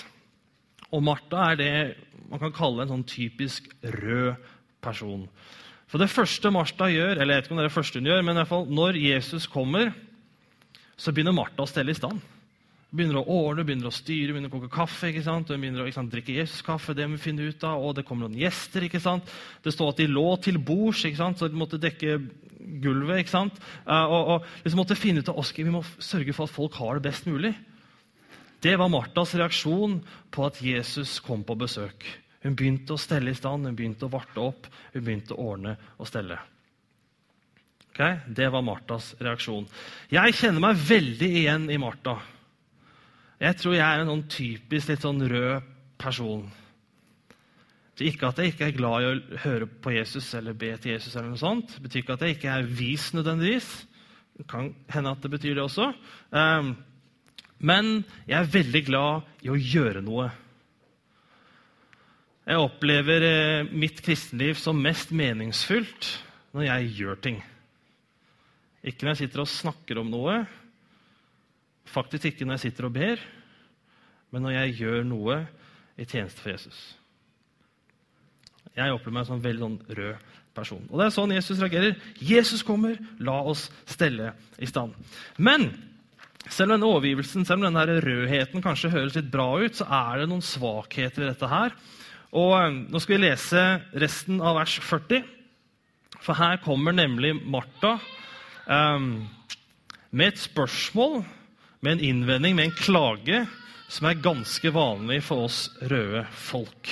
Og 0.94 1.04
Martha 1.04 1.52
er 1.52 1.60
det 1.60 1.72
man 2.28 2.42
kan 2.42 2.56
kalle 2.56 2.84
en 2.84 2.94
sånn 2.94 3.08
typisk 3.08 3.68
rød 3.84 4.36
person. 4.84 5.26
For 5.88 6.00
det 6.00 6.12
første 6.12 6.52
Martha 6.52 6.90
gjør, 6.92 7.16
eller 7.18 7.34
jeg 7.34 7.42
vet 7.42 7.48
ikke 7.48 7.56
om 7.56 7.60
det 7.60 7.66
er 7.66 7.70
det 7.70 7.78
første 7.78 8.02
hun 8.02 8.10
gjør, 8.10 8.24
men 8.24 8.36
i 8.36 8.42
hvert 8.42 8.52
fall 8.52 8.66
når 8.80 9.00
Jesus 9.00 9.48
kommer, 9.52 9.94
så 10.98 11.14
begynner 11.14 11.36
Martha 11.36 11.64
å 11.64 11.70
stelle 11.70 11.94
i 11.94 12.00
stand 12.00 12.24
begynner 12.88 13.20
å 13.20 13.28
ordne, 13.28 13.66
begynner 13.68 13.90
å 13.90 13.96
styre, 13.96 14.32
begynner 14.32 14.52
å 14.52 14.56
koke 14.56 14.72
kaffe. 14.72 15.10
ikke 15.12 15.26
sant? 15.26 15.52
Hun 15.52 15.62
begynner 15.62 15.84
å 15.84 15.94
sant, 15.94 16.12
drikke 16.12 16.38
Jesus-kaffe, 16.38 16.96
det 16.96 17.08
må 17.08 17.18
vi 17.18 17.26
finne 17.26 17.48
ut 17.50 17.64
av, 17.68 17.84
og 17.84 17.98
det 17.98 18.06
kommer 18.08 18.28
noen 18.28 18.40
gjester. 18.40 18.86
ikke 18.88 19.02
sant? 19.04 19.28
Det 19.64 19.74
står 19.76 19.92
at 19.92 20.02
de 20.02 20.08
lå 20.08 20.28
til 20.44 20.60
bords, 20.60 21.04
ikke 21.06 21.20
sant? 21.20 21.40
så 21.40 21.52
de 21.52 21.60
måtte 21.60 21.82
dekke 21.82 22.20
gulvet. 22.84 23.24
ikke 23.24 23.34
sant? 23.34 23.58
Uh, 23.88 24.06
og, 24.06 24.32
og 24.36 24.48
liksom 24.64 24.82
måtte 24.82 25.00
finne 25.00 25.24
ut 25.24 25.32
av 25.32 25.40
oss, 25.40 25.54
Vi 25.56 25.66
må 25.72 25.84
sørge 26.00 26.36
for 26.36 26.48
at 26.48 26.56
folk 26.56 26.78
har 26.82 26.98
det 26.98 27.10
best 27.10 27.28
mulig. 27.30 27.56
Det 28.62 28.74
var 28.78 28.90
Martas 28.90 29.36
reaksjon 29.38 30.00
på 30.34 30.46
at 30.48 30.62
Jesus 30.62 31.20
kom 31.24 31.44
på 31.46 31.56
besøk. 31.60 32.06
Hun 32.44 32.56
begynte 32.58 32.96
å 32.96 33.02
stelle 33.02 33.34
i 33.34 33.38
stand, 33.38 33.66
hun 33.68 33.76
begynte 33.78 34.08
å 34.08 34.14
varte 34.14 34.42
opp, 34.42 34.70
hun 34.94 35.04
begynte 35.04 35.36
å 35.36 35.52
ordne 35.54 35.76
og 35.98 36.10
stelle. 36.10 36.40
Okay? 37.92 38.20
Det 38.30 38.50
var 38.54 38.66
Martas 38.66 39.14
reaksjon. 39.22 39.66
Jeg 40.14 40.36
kjenner 40.38 40.64
meg 40.64 40.82
veldig 40.88 41.30
igjen 41.42 41.70
i 41.74 41.80
Marta. 41.82 42.20
Jeg 43.42 43.58
tror 43.60 43.76
jeg 43.78 43.86
er 43.86 44.02
en 44.02 44.12
sånn 44.12 44.28
typisk 44.34 44.90
litt 44.90 45.06
sånn 45.06 45.22
rød 45.30 45.66
person. 46.02 46.46
Det 47.98 48.12
ikke 48.12 48.30
at 48.30 48.40
jeg 48.40 48.54
ikke 48.54 48.68
er 48.68 48.76
glad 48.78 49.02
i 49.02 49.08
å 49.10 49.38
høre 49.42 49.68
på 49.68 49.96
Jesus 49.96 50.28
eller 50.38 50.54
be 50.54 50.70
til 50.78 50.94
Jesus. 50.94 51.16
eller 51.16 51.32
noe 51.32 51.42
sånt. 51.42 51.72
Det 51.74 51.82
betyr 51.82 52.04
ikke 52.04 52.18
at 52.18 52.26
jeg 52.26 52.36
ikke 52.38 52.52
er 52.54 52.68
vis 52.78 53.08
nødvendigvis. 53.18 53.70
Det 54.38 54.46
kan 54.50 54.70
hende 54.94 55.14
at 55.16 55.24
det 55.24 55.32
betyr 55.34 55.56
det 55.58 55.64
også. 55.64 55.88
Um, 56.30 56.76
men 57.58 58.04
jeg 58.28 58.38
er 58.38 58.52
veldig 58.54 58.84
glad 58.86 59.32
i 59.42 59.50
å 59.50 59.58
gjøre 59.58 60.04
noe. 60.06 60.28
Jeg 62.48 62.62
opplever 62.64 63.26
eh, 63.28 63.72
mitt 63.74 63.98
kristenliv 64.06 64.60
som 64.62 64.78
mest 64.80 65.10
meningsfullt 65.12 66.12
når 66.56 66.68
jeg 66.70 66.94
gjør 67.02 67.18
ting. 67.26 67.42
Ikke 68.88 69.04
når 69.04 69.16
jeg 69.16 69.22
sitter 69.26 69.44
og 69.44 69.52
snakker 69.52 70.00
om 70.00 70.14
noe, 70.14 70.38
faktisk 71.90 72.30
ikke 72.30 72.46
når 72.46 72.60
jeg 72.60 72.70
sitter 72.70 72.88
og 72.88 72.96
ber, 72.96 73.26
men 74.32 74.46
når 74.46 74.56
jeg 74.62 74.78
gjør 74.84 75.04
noe 75.10 75.42
i 75.98 76.06
tjeneste 76.06 76.40
for 76.40 76.54
Jesus. 76.54 76.80
Jeg 78.78 78.94
opplever 78.94 79.18
meg 79.18 79.28
som 79.28 79.40
en 79.40 79.46
veldig 79.46 79.66
sånn 79.66 79.98
rød 79.98 80.34
person. 80.58 80.88
Og 80.90 81.00
Det 81.00 81.06
er 81.06 81.14
sånn 81.16 81.36
Jesus 81.36 81.62
reagerer. 81.62 82.00
Jesus 82.22 82.64
kommer, 82.66 82.98
la 83.20 83.38
oss 83.42 83.68
stelle 83.90 84.34
i 84.62 84.70
stand. 84.70 84.96
Men 85.38 85.70
selv 86.48 86.72
om 86.72 86.78
denne 86.78 86.90
overgivelsen, 86.90 87.46
selv 87.46 87.62
om 87.62 87.68
denne 87.68 88.02
rødheten 88.06 88.64
kanskje 88.64 88.94
høres 88.94 89.18
litt 89.18 89.32
bra 89.34 89.50
ut, 89.60 89.78
så 89.78 89.88
er 89.90 90.22
det 90.22 90.30
noen 90.32 90.46
svakheter 90.46 91.24
ved 91.24 91.34
dette 91.34 91.50
her. 91.52 91.76
Og 92.38 92.54
eh, 92.60 92.78
Nå 92.92 93.02
skal 93.02 93.18
vi 93.18 93.26
lese 93.26 93.66
resten 93.98 94.42
av 94.44 94.60
vers 94.62 94.78
40. 94.84 95.26
For 96.24 96.38
her 96.38 96.62
kommer 96.64 96.96
nemlig 96.96 97.34
Martha 97.46 97.98
um, 98.66 99.28
med 100.10 100.34
et 100.34 100.42
spørsmål, 100.42 101.22
med 101.86 101.98
en 101.98 102.06
innvending, 102.10 102.56
med 102.58 102.70
en 102.70 102.80
klage, 102.80 103.44
som 103.88 104.10
er 104.10 104.24
ganske 104.24 104.72
vanlig 104.74 105.22
for 105.24 105.46
oss 105.48 105.68
røde 105.88 106.26
folk. 106.50 106.90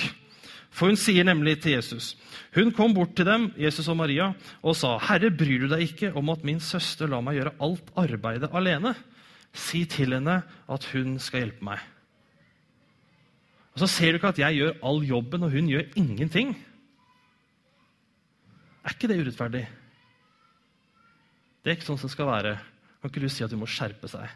For 0.76 0.90
hun 0.90 0.98
sier 1.00 1.24
nemlig 1.24 1.56
til 1.64 1.78
Jesus 1.78 2.12
Hun 2.52 2.70
kom 2.76 2.92
bort 2.96 3.14
til 3.16 3.28
dem, 3.28 3.48
Jesus 3.56 3.88
og 3.88 3.96
Maria, 3.96 4.32
og 4.62 4.76
sa, 4.76 4.96
'Herre, 4.98 5.30
bryr 5.30 5.64
du 5.64 5.68
deg 5.68 5.82
ikke 5.88 6.12
om 6.16 6.30
at 6.30 6.44
min 6.44 6.60
søster 6.60 7.08
lar 7.08 7.20
meg 7.20 7.36
gjøre 7.36 7.56
alt 7.60 7.90
arbeidet 7.96 8.50
alene?' 8.52 8.94
'Si 9.52 9.84
til 9.84 10.12
henne 10.12 10.42
at 10.68 10.84
hun 10.92 11.18
skal 11.18 11.44
hjelpe 11.44 11.64
meg.' 11.64 11.84
Og 13.74 13.80
Så 13.80 13.86
ser 13.86 14.12
du 14.12 14.16
ikke 14.16 14.28
at 14.32 14.38
jeg 14.38 14.56
gjør 14.56 14.78
all 14.82 15.04
jobben, 15.04 15.42
og 15.42 15.50
hun 15.50 15.68
gjør 15.68 15.84
ingenting. 15.96 16.56
Er 18.84 18.94
ikke 18.94 19.08
det 19.08 19.20
urettferdig? 19.20 19.68
Det 21.60 21.70
er 21.70 21.76
ikke 21.76 21.84
sånn 21.84 21.98
som 21.98 22.08
det 22.08 22.14
skal 22.14 22.26
være. 22.26 22.58
Kan 23.02 23.10
ikke 23.10 23.20
du 23.20 23.28
si 23.28 23.44
at 23.44 23.50
du 23.50 23.58
må 23.60 23.68
skjerpe 23.68 24.08
seg? 24.08 24.30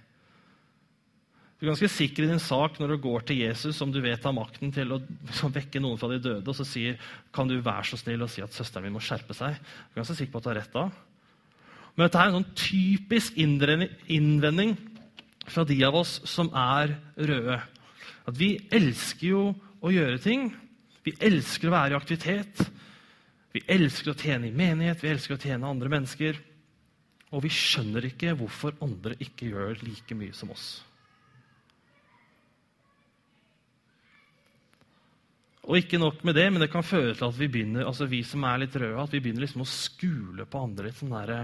Du 1.60 1.66
er 1.66 1.74
ganske 1.74 1.90
sikker 1.92 2.24
i 2.24 2.30
din 2.30 2.40
sak 2.40 2.78
når 2.80 2.94
du 2.94 3.02
går 3.04 3.24
til 3.28 3.42
Jesus, 3.42 3.76
som 3.76 3.90
du 3.92 3.98
vet 4.00 4.24
har 4.24 4.32
makten 4.32 4.70
til 4.72 4.94
å 4.96 5.00
vekke 5.52 5.82
noen 5.84 5.98
fra 6.00 6.08
de 6.08 6.16
døde, 6.16 6.48
og 6.48 6.56
så 6.56 6.64
sier 6.64 6.96
kan 7.36 7.50
du 7.50 7.58
være 7.60 7.84
så 7.90 7.98
snill 8.00 8.24
og 8.24 8.32
si 8.32 8.40
at 8.40 8.56
søsteren 8.56 8.88
min 8.88 8.96
må 8.96 9.02
skjerpe 9.04 9.36
seg. 9.36 9.58
Du 9.60 9.92
er 9.92 10.00
ganske 10.00 10.16
sikker 10.16 10.32
på 10.32 10.40
at 10.40 10.46
du 10.46 10.50
har 10.54 10.58
rett 10.62 10.72
da. 10.72 10.86
Men 11.92 12.06
dette 12.06 12.16
er 12.16 12.30
en 12.30 12.38
sånn 12.38 12.56
typisk 12.56 13.36
innvending 13.36 14.74
fra 15.50 15.68
de 15.68 15.78
av 15.84 16.00
oss 16.00 16.16
som 16.24 16.48
er 16.56 16.96
røde. 17.28 17.60
At 18.24 18.40
vi 18.40 18.54
elsker 18.72 19.28
jo 19.28 19.46
å 19.84 19.92
gjøre 19.92 20.24
ting. 20.24 20.48
Vi 21.04 21.12
elsker 21.28 21.68
å 21.68 21.76
være 21.76 21.92
i 21.92 22.00
aktivitet. 22.00 22.66
Vi 23.52 23.66
elsker 23.68 24.14
å 24.14 24.16
tjene 24.16 24.48
i 24.48 24.54
menighet, 24.54 25.04
vi 25.04 25.12
elsker 25.12 25.36
å 25.36 25.42
tjene 25.44 25.68
andre 25.68 25.92
mennesker. 25.92 26.40
Og 27.36 27.44
vi 27.44 27.52
skjønner 27.52 28.08
ikke 28.08 28.32
hvorfor 28.38 28.80
andre 28.80 29.20
ikke 29.20 29.52
gjør 29.52 29.82
like 29.84 30.16
mye 30.16 30.32
som 30.32 30.56
oss. 30.56 30.78
Og 35.68 35.76
ikke 35.76 36.00
nok 36.00 36.22
med 36.24 36.38
det, 36.38 36.46
men 36.52 36.62
det 36.62 36.70
kan 36.72 36.86
føre 36.86 37.12
til 37.14 37.26
at 37.26 37.36
vi 37.36 37.48
begynner, 37.52 37.84
altså 37.86 38.08
vi 38.08 38.22
som 38.24 38.44
er 38.48 38.62
litt 38.62 38.76
røde, 38.80 38.96
at 39.02 39.12
vi 39.12 39.20
begynner 39.20 39.44
liksom 39.44 39.64
å 39.64 39.68
skule 39.68 40.46
på 40.48 40.62
andre 40.64 40.88
litt 40.88 40.98
sånn 41.00 41.12
derre 41.12 41.42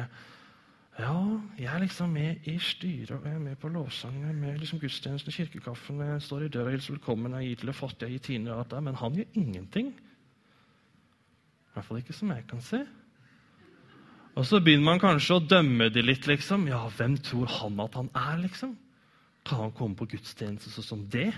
Ja, 0.97 1.17
jeg 1.61 1.69
er 1.69 1.83
liksom 1.83 2.15
med 2.17 2.47
i 2.49 2.55
styret, 2.57 3.11
og 3.19 3.27
jeg 3.29 3.37
er 3.37 3.43
med 3.43 3.59
på 3.61 3.69
lovsangen, 3.69 4.23
jeg 4.25 4.33
er 4.33 4.39
med 4.41 4.63
liksom 4.63 4.81
gudstjenesten, 4.81 5.35
kirkekaffen, 5.35 6.01
jeg 6.01 6.23
står 6.25 6.47
i 6.47 6.53
døra 6.55 6.71
og 6.71 6.79
hilser 6.79 6.97
velkommen, 6.97 7.35
jeg 7.37 7.51
gir 7.51 7.59
til 7.61 7.71
det 7.71 7.75
fattige, 7.77 8.09
jeg 8.09 8.17
gir 8.17 8.25
tiner 8.31 8.55
og 8.55 8.63
alt 8.63 8.73
det 8.73 8.81
men 8.87 8.97
han 9.03 9.19
gjør 9.21 9.37
ingenting. 9.43 9.91
I 11.67 11.75
hvert 11.77 11.89
fall 11.91 12.01
ikke 12.01 12.17
som 12.17 12.33
jeg 12.33 12.47
kan 12.49 12.65
se. 12.65 12.81
Og 14.37 14.45
så 14.49 14.61
begynner 14.65 14.89
man 14.89 15.03
kanskje 15.03 15.37
å 15.37 15.45
dømme 15.45 15.91
de 15.93 16.03
litt. 16.05 16.27
liksom. 16.29 16.65
Ja, 16.69 16.83
hvem 16.97 17.19
tror 17.25 17.53
han 17.59 17.81
at 17.85 17.95
han 17.97 18.09
er, 18.17 18.41
liksom? 18.41 18.73
Kan 19.45 19.63
han 19.67 19.77
komme 19.77 19.97
på 19.97 20.09
gudstjeneste 20.13 20.73
sånn 20.73 20.89
som 20.89 21.05
det? 21.13 21.29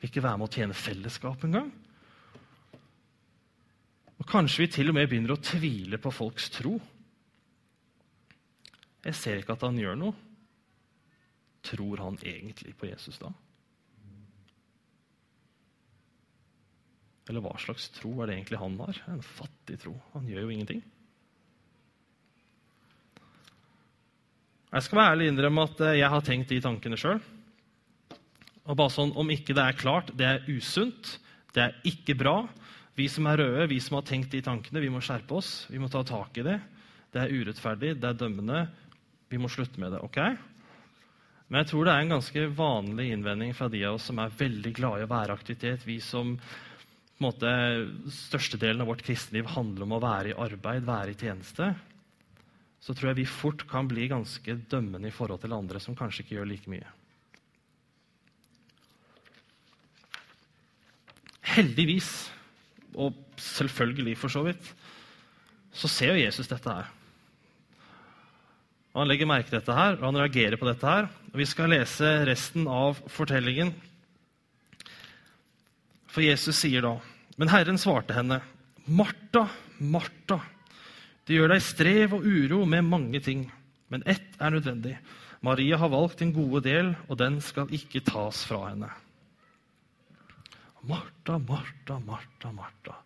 Vil 0.00 0.08
ikke 0.10 0.24
være 0.24 0.40
med 0.40 0.48
å 0.48 0.52
tjene 0.52 0.76
fellesskap 0.76 1.44
engang? 1.44 1.70
Kanskje 4.28 4.66
vi 4.66 4.70
til 4.72 4.90
og 4.90 4.96
med 4.98 5.08
begynner 5.08 5.32
å 5.32 5.40
tvile 5.40 6.00
på 6.02 6.12
folks 6.12 6.50
tro. 6.52 6.74
Jeg 9.06 9.16
ser 9.16 9.40
ikke 9.40 9.54
at 9.56 9.64
han 9.64 9.78
gjør 9.80 9.96
noe. 9.96 10.16
Tror 11.64 12.02
han 12.04 12.18
egentlig 12.20 12.74
på 12.78 12.90
Jesus 12.90 13.16
da? 13.22 13.32
Eller 17.28 17.44
hva 17.44 17.54
slags 17.60 17.90
tro 17.92 18.14
er 18.20 18.30
det 18.30 18.38
egentlig 18.38 18.60
han 18.60 18.76
har? 18.80 19.00
En 19.12 19.24
fattig 19.24 19.80
tro. 19.82 19.94
Han 20.14 20.28
gjør 20.28 20.46
jo 20.46 20.52
ingenting. 20.54 20.84
Jeg 24.68 24.84
skal 24.84 25.00
være 25.00 25.12
ærlig 25.14 25.28
innrømme 25.32 25.64
at 25.64 25.82
eh, 25.84 25.98
jeg 26.02 26.12
har 26.12 26.24
tenkt 26.24 26.52
de 26.52 26.60
tankene 26.64 26.96
sjøl. 27.00 27.20
Og 28.68 28.76
bare 28.76 28.92
sånn, 28.92 29.14
Om 29.16 29.32
ikke 29.32 29.56
det 29.56 29.64
er 29.64 29.76
klart, 29.80 30.12
det 30.16 30.26
er 30.28 30.48
usunt, 30.48 31.14
det 31.56 31.64
er 31.64 31.76
ikke 31.88 32.16
bra. 32.20 32.42
Vi 32.98 33.06
som 33.10 33.28
er 33.30 33.38
røde, 33.38 33.68
vi 33.70 33.78
som 33.82 33.98
har 33.98 34.06
tenkt 34.08 34.32
de 34.34 34.42
tankene, 34.42 34.82
vi 34.82 34.90
må 34.90 35.00
skjerpe 35.04 35.38
oss. 35.38 35.52
Vi 35.70 35.78
må 35.78 35.90
ta 35.90 36.02
tak 36.06 36.38
i 36.40 36.46
det. 36.46 36.58
Det 37.14 37.22
er 37.22 37.34
urettferdig, 37.34 37.94
det 38.02 38.08
er 38.10 38.18
dømmende. 38.18 38.64
Vi 39.30 39.38
må 39.38 39.50
slutte 39.52 39.78
med 39.80 39.94
det. 39.94 40.02
ok? 40.02 40.18
Men 41.48 41.62
jeg 41.62 41.70
tror 41.70 41.86
det 41.86 41.94
er 41.94 42.04
en 42.04 42.16
ganske 42.16 42.46
vanlig 42.58 43.10
innvending 43.14 43.54
fra 43.56 43.70
de 43.72 43.84
av 43.86 43.96
oss 43.96 44.08
som 44.10 44.18
er 44.20 44.34
veldig 44.40 44.72
glade 44.76 45.04
i 45.04 45.06
å 45.06 45.12
være 45.12 45.36
aktivitet. 45.38 45.86
Vi 45.86 46.00
som 46.04 46.34
på 46.38 47.22
en 47.22 47.26
måte, 47.30 47.52
Størstedelen 48.14 48.82
av 48.82 48.90
vårt 48.90 49.06
kristenliv 49.06 49.48
handler 49.54 49.86
om 49.86 49.96
å 49.96 50.02
være 50.02 50.32
i 50.32 50.38
arbeid, 50.38 50.84
være 50.86 51.14
i 51.14 51.18
tjeneste 51.18 51.72
så 52.80 52.94
tror 52.94 53.10
jeg 53.10 53.20
vi 53.22 53.30
fort 53.30 53.64
kan 53.70 53.88
bli 53.90 54.06
ganske 54.10 54.54
dømmende 54.70 55.10
i 55.10 55.14
forhold 55.14 55.42
til 55.42 55.54
andre 55.56 55.80
som 55.82 55.96
kanskje 55.98 56.24
ikke 56.24 56.38
gjør 56.38 56.50
like 56.52 56.70
mye. 56.70 56.86
Heldigvis, 61.48 62.28
og 62.98 63.16
selvfølgelig 63.38 64.16
for 64.18 64.32
så 64.32 64.42
vidt, 64.46 64.70
så 65.72 65.90
ser 65.90 66.14
jo 66.14 66.24
Jesus 66.24 66.50
dette 66.50 66.72
her. 66.72 66.88
Han 68.98 69.06
legger 69.06 69.28
merke 69.30 69.50
til 69.50 69.60
dette 69.60 69.74
her, 69.76 69.98
og 70.00 70.08
han 70.08 70.18
reagerer 70.18 70.58
på 70.58 70.66
dette 70.66 70.88
her. 70.88 71.06
Vi 71.36 71.46
skal 71.46 71.70
lese 71.70 72.08
resten 72.26 72.66
av 72.66 72.98
fortellingen. 73.12 73.70
For 76.08 76.24
Jesus 76.24 76.58
sier 76.58 76.82
da 76.82 76.96
Men 77.38 77.52
Herren 77.52 77.76
svarte 77.78 78.16
henne, 78.16 78.40
Martha, 78.90 79.44
Martha. 79.78 80.40
Det 81.22 81.36
gjør 81.36 81.52
deg 81.52 81.62
strev 81.62 82.16
og 82.16 82.24
uro 82.26 82.64
med 82.66 82.82
mange 82.88 83.20
ting, 83.22 83.44
men 83.94 84.02
ett 84.10 84.34
er 84.42 84.50
nødvendig. 84.50 84.96
Maria 85.46 85.78
har 85.78 85.92
valgt 85.92 86.24
en 86.24 86.32
gode 86.34 86.64
del, 86.64 86.96
og 87.06 87.20
den 87.20 87.38
skal 87.38 87.70
ikke 87.70 88.02
tas 88.02 88.42
fra 88.48 88.64
henne. 88.72 88.90
Martha, 90.86 91.38
Martha, 91.38 91.98
Martha, 91.98 92.52
Martha. 92.52 92.96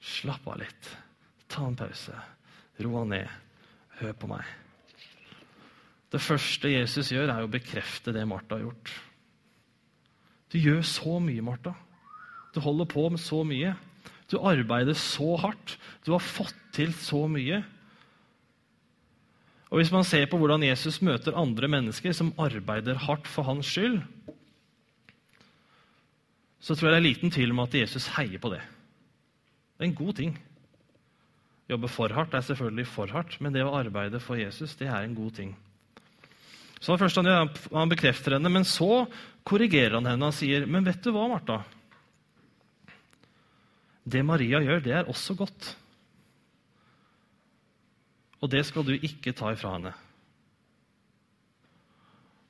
Slapp 0.00 0.46
av 0.48 0.60
litt. 0.60 0.90
Ta 1.48 1.66
en 1.66 1.76
pause. 1.76 2.14
Ro 2.84 2.96
han 2.98 3.12
ned. 3.14 3.28
Hør 4.00 4.14
på 4.18 4.30
meg. 4.30 4.44
Det 6.14 6.22
første 6.22 6.70
Jesus 6.70 7.10
gjør, 7.12 7.30
er 7.32 7.44
å 7.44 7.50
bekrefte 7.50 8.14
det 8.14 8.24
Martha 8.28 8.58
har 8.58 8.68
gjort. 8.68 8.92
Du 10.54 10.60
gjør 10.62 10.84
så 10.86 11.18
mye, 11.22 11.42
Martha. 11.42 11.74
Du 12.54 12.60
holder 12.62 12.86
på 12.90 13.08
med 13.10 13.22
så 13.22 13.42
mye. 13.46 13.74
Du 14.30 14.38
arbeider 14.38 14.96
så 14.98 15.34
hardt. 15.42 15.76
Du 16.06 16.12
har 16.14 16.22
fått 16.22 16.58
til 16.74 16.94
så 16.94 17.24
mye. 17.30 17.64
Og 19.74 19.80
Hvis 19.80 19.90
man 19.90 20.06
ser 20.06 20.28
på 20.30 20.38
hvordan 20.38 20.62
Jesus 20.62 21.00
møter 21.02 21.34
andre 21.34 21.66
mennesker 21.66 22.14
som 22.14 22.30
arbeider 22.38 23.00
hardt 23.08 23.26
for 23.26 23.46
hans 23.48 23.66
skyld, 23.66 24.04
så 26.64 26.72
tror 26.72 26.88
jeg 26.88 26.94
det 26.94 27.00
er 27.02 27.08
liten 27.10 27.32
tvil 27.34 27.52
om 27.52 27.62
at 27.66 27.76
Jesus 27.76 28.08
heier 28.16 28.40
på 28.40 28.50
det. 28.54 28.62
Det 29.76 29.84
er 29.84 29.90
en 29.90 29.98
god 29.98 30.16
ting. 30.16 30.32
Jobbe 31.68 31.90
for 31.92 32.12
hardt 32.16 32.34
er 32.36 32.44
selvfølgelig 32.44 32.86
for 32.88 33.12
hardt, 33.12 33.36
men 33.44 33.52
det 33.52 33.64
å 33.64 33.74
arbeide 33.76 34.20
for 34.20 34.40
Jesus 34.40 34.76
det 34.80 34.88
er 34.88 35.04
en 35.04 35.16
god 35.16 35.36
ting. 35.36 35.52
Så 36.80 36.96
først 37.00 37.16
han, 37.20 37.28
han 37.72 37.92
bekrefter 37.92 38.36
henne, 38.36 38.52
men 38.52 38.66
så 38.68 39.06
korrigerer 39.44 39.98
han 39.98 40.08
henne 40.08 40.28
og 40.28 40.36
sier, 40.36 40.66
'Men 40.66 40.84
vet 40.84 41.04
du 41.04 41.12
hva, 41.12 41.28
Martha?' 41.28 41.64
Det 44.04 44.20
Maria 44.24 44.60
gjør, 44.60 44.82
det 44.84 44.92
er 44.92 45.08
også 45.08 45.34
godt. 45.34 45.76
og 48.44 48.50
det 48.52 48.60
skal 48.68 48.84
du 48.84 48.92
ikke 48.92 49.32
ta 49.32 49.54
ifra 49.54 49.70
henne. 49.72 49.94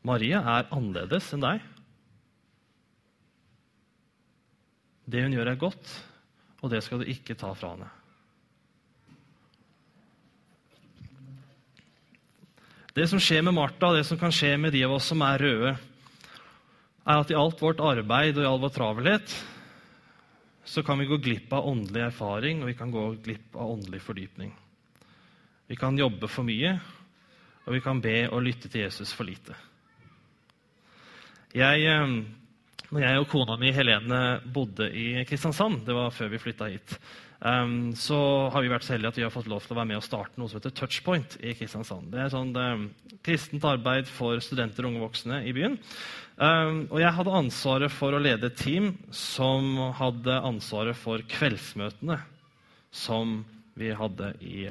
Maria 0.02 0.40
er 0.42 0.66
annerledes 0.74 1.30
enn 1.32 1.44
deg. 1.44 1.60
Det 5.04 5.22
hun 5.24 5.36
gjør, 5.36 5.50
er 5.52 5.60
godt, 5.60 5.92
og 6.62 6.72
det 6.72 6.80
skal 6.84 7.02
du 7.02 7.10
ikke 7.10 7.36
ta 7.36 7.52
fra 7.56 7.74
henne. 7.74 7.90
Det 12.94 13.08
som 13.10 13.18
skjer 13.18 13.42
med 13.42 13.56
Martha, 13.56 13.90
det 13.90 14.04
som 14.06 14.18
kan 14.20 14.32
skje 14.32 14.54
med 14.60 14.72
de 14.72 14.84
av 14.86 14.94
oss 14.94 15.08
som 15.10 15.22
er 15.26 15.42
røde, 15.42 15.74
er 17.04 17.20
at 17.20 17.30
i 17.32 17.36
alt 17.36 17.60
vårt 17.60 17.82
arbeid 17.82 18.38
og 18.38 18.44
i 18.44 18.48
all 18.48 18.60
vår 18.62 18.72
travelhet 18.72 19.34
så 20.64 20.80
kan 20.86 20.96
vi 20.98 21.08
gå 21.10 21.18
glipp 21.20 21.52
av 21.52 21.66
åndelig 21.68 22.06
erfaring 22.06 22.62
og 22.62 22.70
vi 22.70 22.76
kan 22.78 22.92
gå 22.94 23.02
glipp 23.26 23.58
av 23.58 23.74
åndelig 23.74 24.00
fordypning. 24.00 24.54
Vi 25.68 25.76
kan 25.76 25.98
jobbe 25.98 26.28
for 26.28 26.46
mye, 26.46 26.78
og 27.64 27.76
vi 27.76 27.82
kan 27.84 28.00
be 28.04 28.16
og 28.28 28.44
lytte 28.44 28.68
til 28.68 28.84
Jesus 28.84 29.12
for 29.16 29.28
lite. 29.28 29.56
Jeg, 31.54 31.84
eh, 31.84 32.16
når 32.92 33.04
jeg 33.06 33.20
og 33.20 33.28
kona 33.32 33.56
mi 33.60 33.72
Helene 33.74 34.22
bodde 34.54 34.90
i 34.92 35.24
Kristiansand, 35.28 35.84
det 35.86 35.96
var 35.96 36.12
før 36.14 36.32
vi 36.34 36.42
flytta 36.42 36.68
hit, 36.72 36.98
Um, 37.44 37.92
så 37.92 38.16
har 38.54 38.62
vi 38.64 38.70
vært 38.72 38.86
så 38.86 38.94
heldige 38.94 39.10
at 39.12 39.18
vi 39.18 39.24
har 39.26 39.32
fått 39.32 39.50
lov 39.52 39.66
til 39.66 39.74
å 39.74 39.76
være 39.76 39.90
med 39.90 39.98
og 39.98 40.06
starte 40.06 40.40
noe 40.40 40.48
som 40.48 40.56
heter 40.56 40.72
Touchpoint 40.78 41.34
i 41.44 41.52
Kristiansand. 41.52 42.06
Det 42.14 42.22
er 42.22 42.30
sånn 42.32 42.54
um, 42.56 42.86
kristent 43.26 43.66
arbeid 43.68 44.08
for 44.08 44.40
studenter 44.40 44.86
og 44.86 44.94
unge 44.94 45.02
voksne 45.02 45.42
i 45.44 45.52
byen. 45.52 45.76
Um, 46.40 46.86
og 46.88 47.02
jeg 47.02 47.12
hadde 47.18 47.34
ansvaret 47.42 47.92
for 47.92 48.16
å 48.16 48.22
lede 48.22 48.48
et 48.48 48.56
team 48.56 48.94
som 49.12 49.76
hadde 49.98 50.38
ansvaret 50.40 50.96
for 50.96 51.20
kveldsmøtene 51.34 52.16
som 52.94 53.42
vi 53.76 53.92
hadde 53.92 54.32
i, 54.40 54.64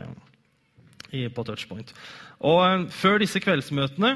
i, 1.13 1.27
på 1.29 1.45
Touchpoint. 1.45 1.93
Og 2.41 2.89
før 2.95 3.21
disse 3.21 3.43
kveldsmøtene 3.43 4.15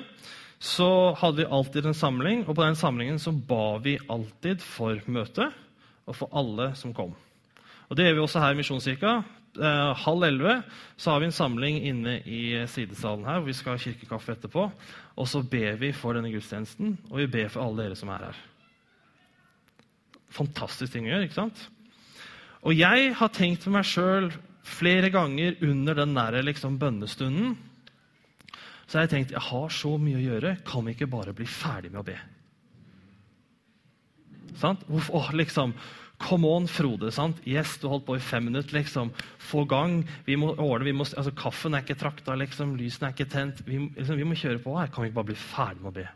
så 0.60 1.14
hadde 1.14 1.44
vi 1.44 1.52
alltid 1.54 1.86
en 1.86 1.98
samling, 1.98 2.44
og 2.48 2.56
på 2.58 2.64
den 2.66 2.78
samlingen 2.78 3.20
så 3.22 3.32
ba 3.32 3.78
vi 3.84 3.98
alltid 4.10 4.64
for 4.66 5.02
møtet 5.06 5.54
og 6.08 6.16
for 6.18 6.34
alle 6.34 6.72
som 6.80 6.96
kom. 6.98 7.14
Og 7.88 7.96
Det 7.96 8.08
gjør 8.08 8.18
vi 8.18 8.24
også 8.24 8.42
her 8.42 8.56
i 8.56 8.58
Misjonskirka. 8.58 9.12
Eh, 9.58 9.94
halv 10.04 10.24
elleve 10.24 10.58
så 10.98 11.12
har 11.12 11.22
vi 11.22 11.30
en 11.30 11.36
samling 11.36 11.80
inne 11.86 12.18
i 12.26 12.66
sidesalen 12.68 13.26
her, 13.26 13.40
hvor 13.40 13.48
vi 13.48 13.56
skal 13.58 13.78
ha 13.78 13.82
kirkekaffe 13.82 14.34
etterpå. 14.34 14.66
Og 15.18 15.30
så 15.30 15.42
ber 15.42 15.78
vi 15.80 15.94
for 15.96 16.18
denne 16.18 16.34
gudstjenesten, 16.34 16.98
og 17.10 17.22
vi 17.22 17.30
ber 17.38 17.50
for 17.54 17.64
alle 17.64 17.88
dere 17.88 17.98
som 17.98 18.12
er 18.14 18.28
her. 18.28 18.42
Fantastisk 20.34 20.94
ting 20.94 21.08
å 21.08 21.14
gjøre, 21.14 21.30
ikke 21.30 21.40
sant? 21.40 21.64
Og 22.66 22.76
jeg 22.76 23.14
har 23.16 23.34
tenkt 23.34 23.64
på 23.64 23.72
meg 23.74 23.88
sjøl 23.88 24.32
flere 24.68 25.10
ganger 25.14 25.56
under 25.64 25.96
den 26.02 26.18
der 26.18 26.42
liksom, 26.44 26.80
bønnestunden 26.82 27.56
så 28.88 28.98
har 28.98 29.06
jeg 29.06 29.14
tenkt 29.14 29.36
jeg 29.36 29.44
har 29.50 29.72
så 29.74 29.94
mye 30.00 30.18
å 30.20 30.24
gjøre, 30.24 30.58
kan 30.68 30.86
vi 30.88 30.96
ikke 30.96 31.12
bare 31.12 31.36
bli 31.36 31.48
ferdig 31.50 31.92
med 31.92 32.02
å 32.02 32.08
be? 32.08 32.18
Sant? 34.58 34.86
Åh, 34.90 35.32
liksom, 35.38 35.76
Come 36.18 36.50
on, 36.50 36.66
Frode. 36.66 37.12
sant? 37.14 37.38
Yes, 37.46 37.76
du 37.78 37.88
holdt 37.92 38.08
på 38.08 38.16
i 38.18 38.24
fem 38.24 38.48
minutter. 38.50 38.74
liksom. 38.74 39.12
Få 39.38 39.68
gang. 39.70 40.04
Vi 40.26 40.36
må 40.36 40.56
ordne, 40.56 40.86
vi 40.86 40.96
må, 40.98 41.06
altså 41.06 41.32
Kaffen 41.32 41.76
er 41.76 41.84
ikke 41.86 42.00
trakta, 42.00 42.34
liksom. 42.34 42.76
lysene 42.78 43.10
er 43.10 43.14
ikke 43.14 43.30
tent. 43.30 43.62
Vi, 43.68 43.78
liksom, 43.78 44.18
vi, 44.18 44.26
må 44.26 44.34
kjøre 44.34 44.64
på 44.64 44.74
her. 44.80 44.90
Kan 44.90 45.04
vi 45.04 45.12
ikke 45.12 45.20
bare 45.20 45.30
bli 45.30 45.38
ferdig 45.38 45.84
med 45.84 45.92
å 45.92 45.98
be? 46.00 46.08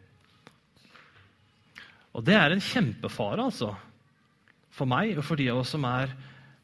Og 2.17 2.25
det 2.25 2.35
er 2.35 2.51
en 2.51 2.65
kjempefare, 2.65 3.45
altså. 3.45 3.75
For 4.73 4.89
meg 4.89 5.19
og 5.19 5.27
for 5.27 5.37
de 5.37 5.51
av 5.51 5.61
oss 5.61 5.75
som 5.75 5.85
er 5.85 6.15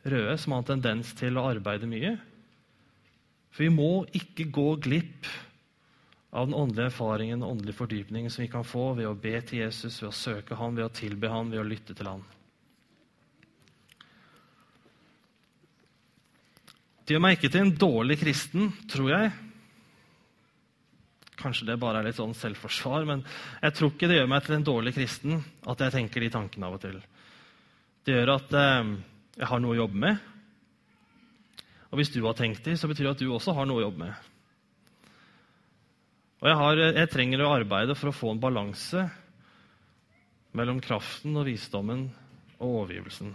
røde, 0.07 0.37
som 0.41 0.55
har 0.55 0.63
en 0.63 0.71
tendens 0.73 1.13
til 1.19 1.37
å 1.37 1.45
arbeide 1.51 1.89
mye. 1.89 2.15
For 3.53 3.67
vi 3.67 3.69
må 3.73 3.91
ikke 4.17 4.49
gå 4.49 4.69
glipp 4.81 5.29
av 6.31 6.47
den 6.47 6.57
åndelige 6.57 6.91
erfaringen 6.91 7.43
og 7.43 7.55
åndelige 7.55 7.77
fordypningen 7.77 8.31
som 8.31 8.43
vi 8.43 8.49
kan 8.51 8.67
få 8.67 8.91
ved 8.97 9.07
å 9.07 9.15
be 9.15 9.37
til 9.47 9.63
Jesus, 9.63 10.01
ved 10.01 10.09
å 10.09 10.15
søke 10.15 10.57
han, 10.59 10.75
ved 10.75 10.89
å 10.89 10.93
tilbe 10.93 11.31
han, 11.31 11.51
ved 11.51 11.61
å 11.61 11.67
lytte 11.67 11.95
til 11.95 12.09
han. 12.09 12.25
Det 17.07 17.15
gjør 17.15 17.23
meg 17.23 17.37
ikke 17.37 17.51
til 17.53 17.63
en 17.63 17.75
dårlig 17.79 18.17
kristen, 18.19 18.71
tror 18.91 19.13
jeg. 19.13 19.31
Kanskje 21.39 21.69
det 21.69 21.77
bare 21.79 22.01
er 22.01 22.09
litt 22.09 22.17
sånn 22.17 22.35
selvforsvar, 22.35 23.05
men 23.07 23.21
jeg 23.61 23.77
tror 23.77 23.93
ikke 23.93 24.09
det 24.11 24.17
gjør 24.17 24.31
meg 24.33 24.43
til 24.43 24.57
en 24.57 24.65
dårlig 24.67 24.93
kristen 24.97 25.37
at 25.69 25.83
jeg 25.85 25.93
tenker 25.93 26.25
de 26.25 26.33
tankene 26.33 26.67
av 26.67 26.75
og 26.75 26.83
til. 26.83 26.97
Det 28.03 28.17
gjør 28.17 28.33
at 28.35 28.57
eh, 28.59 28.91
jeg 29.37 29.49
har 29.53 29.61
noe 29.63 29.77
å 29.77 29.79
jobbe 29.85 30.01
med. 30.03 30.25
Og 31.87 32.01
hvis 32.01 32.11
du 32.11 32.19
har 32.25 32.35
tenkt 32.35 32.67
det, 32.67 32.75
så 32.75 32.89
betyr 32.91 33.07
det 33.07 33.13
at 33.15 33.23
du 33.23 33.29
også 33.31 33.55
har 33.55 33.69
noe 33.69 33.79
å 33.79 33.85
jobbe 33.85 34.03
med. 34.03 34.27
Og 36.37 36.49
jeg, 36.51 36.57
har, 36.59 36.79
jeg 36.99 37.09
trenger 37.09 37.41
å 37.41 37.53
arbeide 37.55 37.95
for 37.97 38.11
å 38.11 38.15
få 38.15 38.31
en 38.35 38.41
balanse 38.41 39.07
mellom 40.57 40.79
kraften 40.81 41.33
og 41.37 41.47
visdommen 41.47 42.07
og 42.59 42.83
overgivelsen. 42.83 43.31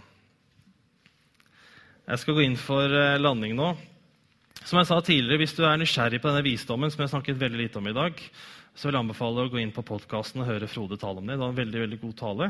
Jeg 2.03 2.19
skal 2.19 2.35
gå 2.35 2.45
inn 2.45 2.55
for 2.59 2.91
eh, 2.91 3.19
landing 3.19 3.55
nå. 3.55 3.73
Som 4.63 4.79
jeg 4.79 4.87
sa 4.87 4.99
tidligere, 5.03 5.41
Hvis 5.41 5.55
du 5.55 5.63
er 5.67 5.79
nysgjerrig 5.79 6.21
på 6.23 6.31
denne 6.31 6.43
visdommen, 6.45 6.91
som 6.91 7.03
jeg 7.03 7.11
snakket 7.11 7.39
veldig 7.39 7.59
lite 7.59 7.79
om 7.79 7.87
i 7.91 7.95
dag, 7.95 8.19
så 8.73 8.87
vil 8.87 8.95
jeg 8.95 9.03
anbefale 9.03 9.43
å 9.43 9.51
gå 9.51 9.59
inn 9.59 9.73
på 9.75 9.83
podkasten 9.87 10.43
og 10.43 10.47
høre 10.47 10.69
Frode 10.71 10.97
tale 10.99 11.19
om 11.19 11.27
det. 11.27 11.35
Det 11.35 11.43
var 11.43 11.51
en 11.51 11.59
veldig, 11.59 11.81
veldig 11.83 11.99
god 12.01 12.15
tale. 12.19 12.49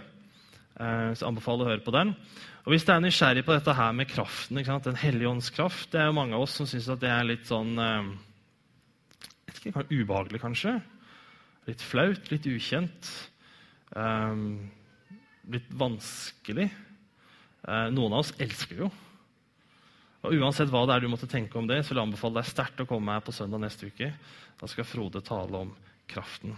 Eh, 0.74 1.10
så 1.14 1.24
jeg 1.24 1.30
anbefaler 1.32 1.66
å 1.66 1.72
høre 1.74 1.86
på 1.86 1.96
den. 1.98 2.14
Og 2.64 2.74
Hvis 2.74 2.86
du 2.86 2.94
er 2.94 3.02
nysgjerrig 3.02 3.46
på 3.46 3.58
dette 3.58 3.74
her 3.78 3.92
med 3.92 4.10
kraften, 4.10 4.62
Den 4.62 4.96
hellige 4.96 5.30
ånds 5.30 5.50
kraft 5.50 5.92
Det 5.92 6.00
er 6.00 6.06
jo 6.06 6.16
mange 6.16 6.36
av 6.36 6.46
oss 6.46 6.56
som 6.56 6.66
syns 6.66 6.88
det 6.98 7.10
er 7.10 7.26
litt 7.28 7.46
sånn 7.46 7.78
eh, 7.78 8.14
Ubehagelig, 9.90 10.42
kanskje. 10.42 10.78
Litt 11.68 11.82
flaut, 11.82 12.32
litt 12.32 12.48
ukjent. 12.50 13.12
litt 15.54 15.74
vanskelig. 15.76 16.70
noen 17.94 18.14
av 18.14 18.20
oss 18.24 18.34
elsker 18.42 18.86
jo. 18.86 18.92
Og 20.24 20.36
Uansett 20.40 20.72
hva 20.72 20.86
det 20.88 20.96
er 20.96 21.04
du 21.04 21.12
måtte 21.12 21.28
tenke 21.28 21.58
om 21.60 21.68
det, 21.68 21.82
så 21.84 21.92
vil 21.92 22.00
jeg 22.00 22.08
anbefale 22.08 22.40
deg 22.40 22.48
sterkt 22.48 22.84
å 22.84 22.88
komme 22.88 23.16
her 23.16 23.24
på 23.26 23.36
søndag 23.36 23.60
neste 23.60 23.90
uke. 23.92 24.14
Da 24.60 24.70
skal 24.72 24.88
Frode 24.88 25.20
tale 25.26 25.66
om 25.66 25.74
kraften. 26.08 26.56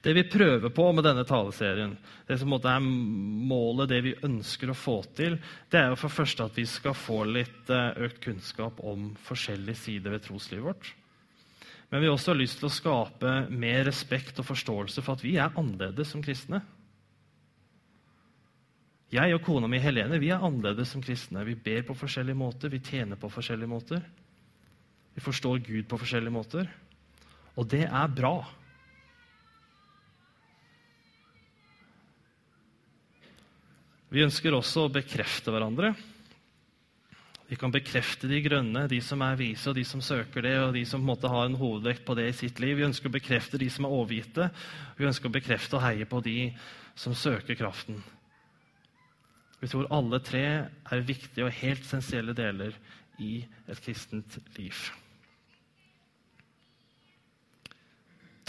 Det 0.00 0.14
vi 0.16 0.24
prøver 0.28 0.72
på 0.72 0.86
med 0.96 1.04
denne 1.04 1.24
taleserien, 1.28 1.92
det 2.28 2.38
som 2.40 2.52
er 2.56 2.84
målet, 2.84 3.90
det 3.90 4.00
vi 4.04 4.14
ønsker 4.24 4.72
å 4.72 4.76
få 4.76 4.98
til, 5.16 5.36
det 5.72 5.80
er 5.80 5.92
jo 5.92 6.00
for 6.00 6.12
første 6.12 6.46
at 6.48 6.56
vi 6.56 6.64
skal 6.68 6.96
få 6.96 7.22
litt 7.28 7.72
eh, 7.72 8.04
økt 8.06 8.22
kunnskap 8.24 8.80
om 8.84 9.10
forskjellige 9.26 9.80
sider 9.80 10.16
ved 10.16 10.24
troslivet 10.24 10.64
vårt. 10.64 10.92
Men 11.94 12.02
vi 12.02 12.08
har 12.08 12.16
også 12.16 12.32
lyst 12.34 12.56
til 12.58 12.66
å 12.66 12.74
skape 12.74 13.32
mer 13.54 13.84
respekt 13.86 14.40
og 14.42 14.48
forståelse 14.48 14.98
for 14.98 15.14
at 15.14 15.20
vi 15.22 15.36
er 15.38 15.52
annerledes 15.54 16.08
som 16.10 16.24
kristne. 16.26 16.58
Jeg 19.14 19.36
og 19.36 19.44
kona 19.46 19.68
mi 19.70 19.78
Helene 19.78 20.18
vi 20.18 20.32
er 20.34 20.42
annerledes 20.42 20.90
som 20.90 21.04
kristne. 21.06 21.44
Vi 21.46 21.54
ber 21.54 21.84
på 21.86 21.94
forskjellige 21.94 22.40
måter, 22.40 22.72
vi 22.72 22.80
tjener 22.82 23.14
på 23.14 23.30
forskjellige 23.30 23.70
måter. 23.70 24.02
Vi 25.14 25.22
forstår 25.22 25.62
Gud 25.68 25.86
på 25.86 26.00
forskjellige 26.00 26.34
måter. 26.34 26.72
Og 27.54 27.70
det 27.70 27.84
er 27.86 28.10
bra. 28.10 28.40
Vi 34.10 34.26
ønsker 34.26 34.58
også 34.58 34.88
å 34.88 34.92
bekrefte 34.98 35.54
hverandre. 35.54 35.92
Vi 37.54 37.58
kan 37.60 37.70
bekrefte 37.70 38.26
de 38.26 38.40
grønne, 38.42 38.80
de 38.90 38.96
som 38.98 39.20
er 39.22 39.36
vise, 39.38 39.68
og 39.70 39.76
de 39.78 39.84
som 39.86 40.00
søker 40.02 40.42
det, 40.42 40.56
og 40.58 40.72
de 40.74 40.80
som 40.90 40.98
på 40.98 41.04
en 41.04 41.10
måte 41.12 41.28
har 41.30 41.44
en 41.46 41.54
hovedvekt 41.54 42.02
på 42.02 42.16
det 42.18 42.24
i 42.26 42.32
sitt 42.34 42.58
liv. 42.58 42.80
Vi 42.80 42.86
ønsker 42.88 43.06
å 43.06 43.14
bekrefte 43.14 43.60
de 43.62 43.68
som 43.70 43.86
er 43.86 43.94
overgitte. 43.94 44.48
Vi 44.98 45.06
ønsker 45.06 45.30
å 45.30 45.34
bekrefte 45.36 45.78
og 45.78 45.84
heie 45.84 46.08
på 46.10 46.18
de 46.24 46.48
som 46.98 47.14
søker 47.14 47.54
kraften. 47.54 48.00
Vi 49.60 49.70
tror 49.70 49.86
alle 49.94 50.18
tre 50.26 50.42
er 50.66 51.06
viktige 51.06 51.46
og 51.46 51.54
helt 51.60 51.86
essensielle 51.86 52.34
deler 52.34 52.74
i 53.22 53.44
et 53.70 53.84
kristent 53.86 54.34
liv. 54.58 54.82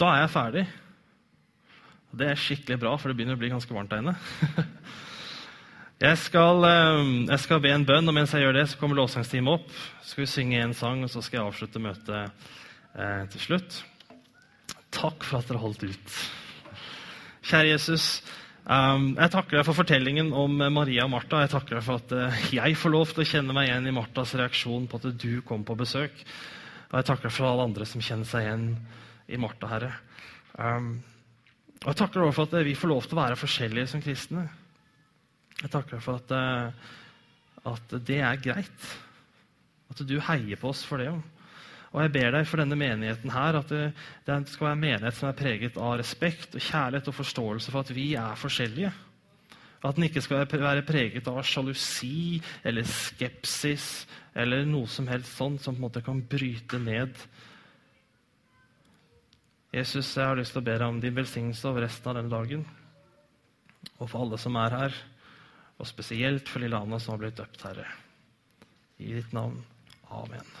Da 0.02 0.10
er 0.16 0.24
jeg 0.24 0.34
ferdig. 0.34 0.66
Det 2.10 2.32
er 2.32 2.42
skikkelig 2.42 2.82
bra, 2.82 2.98
for 2.98 3.06
det 3.06 3.20
begynner 3.20 3.38
å 3.38 3.44
bli 3.44 3.54
ganske 3.54 3.78
varmt 3.78 3.94
der 3.94 4.02
inne. 4.02 4.18
Jeg 5.96 6.18
skal, 6.20 6.60
eh, 6.68 7.26
jeg 7.30 7.40
skal, 7.40 7.60
be 7.64 7.70
en 7.72 7.84
bønn, 7.88 8.04
og 8.04 8.12
mens 8.12 8.34
jeg 8.34 8.42
gjør 8.44 8.58
det, 8.58 8.66
så 8.68 8.76
kommer 8.76 8.98
lovsangsteamet 8.98 9.62
opp. 9.62 9.70
Så 10.04 10.10
skal 10.10 10.22
vi 10.26 10.28
synge 10.28 10.58
en 10.60 10.74
sang, 10.76 11.00
og 11.00 11.08
så 11.08 11.22
skal 11.24 11.38
jeg 11.38 11.46
avslutte 11.46 11.80
møtet 11.80 12.50
eh, 13.00 13.22
til 13.32 13.40
slutt. 13.40 13.78
Takk 14.92 15.24
for 15.24 15.40
at 15.40 15.48
dere 15.48 15.62
holdt 15.62 15.86
ut. 15.88 16.18
Kjære 17.48 17.70
Jesus. 17.70 18.20
Um, 18.66 19.14
jeg 19.14 19.32
takker 19.32 19.56
deg 19.56 19.64
for 19.64 19.78
fortellingen 19.78 20.34
om 20.36 20.58
Maria 20.74 21.06
og 21.06 21.14
Martha. 21.14 21.40
Jeg 21.46 21.54
takker 21.54 21.78
deg 21.78 21.86
for 21.86 22.02
at 22.02 22.12
uh, 22.12 22.44
jeg 22.58 22.76
får 22.76 22.92
lov 22.92 23.14
til 23.14 23.24
å 23.24 23.28
kjenne 23.30 23.56
meg 23.56 23.70
igjen 23.70 23.88
i 23.88 23.94
Marthas 23.96 24.34
reaksjon 24.36 24.88
på 24.90 25.00
at 25.00 25.08
du 25.16 25.40
kom 25.48 25.64
på 25.64 25.78
besøk. 25.78 26.12
Og 26.90 26.98
jeg 26.98 27.08
takker 27.08 27.30
deg 27.30 27.36
for 27.38 27.48
alle 27.48 27.70
andre 27.70 27.88
som 27.88 28.04
kjenner 28.04 28.28
seg 28.28 28.44
igjen 28.44 28.68
i 29.32 29.40
Martha, 29.40 29.72
Herre. 29.72 29.94
Um, 30.60 30.92
og 31.80 31.88
jeg 31.88 32.00
takker 32.02 32.20
deg 32.20 32.36
for 32.36 32.50
at 32.50 32.68
vi 32.68 32.76
får 32.76 32.92
lov 32.92 33.08
til 33.08 33.16
å 33.16 33.22
være 33.22 33.40
forskjellige 33.46 33.94
som 33.94 34.04
kristne. 34.04 34.48
Jeg 35.62 35.72
takker 35.72 35.96
deg 35.96 36.04
for 36.04 36.20
at, 36.20 36.34
uh, 36.36 37.72
at 37.72 37.96
det 38.06 38.20
er 38.20 38.42
greit. 38.42 38.90
At 39.92 40.02
du 40.04 40.18
heier 40.28 40.60
på 40.60 40.70
oss 40.72 40.84
for 40.84 41.00
det. 41.00 41.10
Og 41.94 42.02
jeg 42.02 42.12
ber 42.12 42.34
deg 42.34 42.46
for 42.48 42.60
denne 42.60 42.76
menigheten 42.76 43.32
her, 43.32 43.56
at 43.56 43.70
det, 43.72 43.86
det 44.26 44.36
skal 44.52 44.68
være 44.68 44.76
en 44.76 44.82
menighet 44.82 45.16
som 45.16 45.30
er 45.30 45.38
preget 45.38 45.78
av 45.80 45.94
respekt 45.96 46.58
og 46.58 46.64
kjærlighet 46.66 47.08
og 47.08 47.16
forståelse 47.22 47.72
for 47.72 47.86
at 47.86 47.92
vi 47.96 48.10
er 48.20 48.36
forskjellige. 48.36 48.92
At 49.86 49.96
den 49.96 50.08
ikke 50.08 50.22
skal 50.24 50.42
være 50.50 50.84
preget 50.84 51.28
av 51.30 51.40
sjalusi 51.46 52.40
eller 52.66 52.84
skepsis 52.90 54.06
eller 54.36 54.66
noe 54.68 54.90
som 54.90 55.08
helst 55.08 55.38
sånn 55.38 55.56
som 55.62 55.76
på 55.76 55.80
en 55.80 55.86
måte 55.86 56.04
kan 56.04 56.20
bryte 56.20 56.80
ned. 56.82 57.16
Jesus, 59.72 60.14
jeg 60.16 60.24
har 60.24 60.36
lyst 60.38 60.52
til 60.56 60.62
å 60.62 60.66
be 60.66 60.76
deg 60.76 60.88
om 60.88 61.00
din 61.00 61.16
velsignelse 61.16 61.68
over 61.68 61.84
resten 61.86 62.10
av 62.10 62.18
denne 62.18 62.32
dagen. 62.32 62.64
Og 63.96 64.08
for 64.08 64.24
alle 64.24 64.40
som 64.40 64.56
er 64.60 64.76
her, 64.76 64.98
og 65.76 65.88
spesielt 65.88 66.48
for 66.48 66.62
lille 66.64 66.78
Anna 66.78 67.00
som 67.02 67.14
har 67.14 67.24
blitt 67.24 67.40
døpt, 67.40 67.66
Herre. 67.66 67.88
I 68.98 69.12
ditt 69.18 69.34
navn. 69.36 69.60
Amen. 70.08 70.54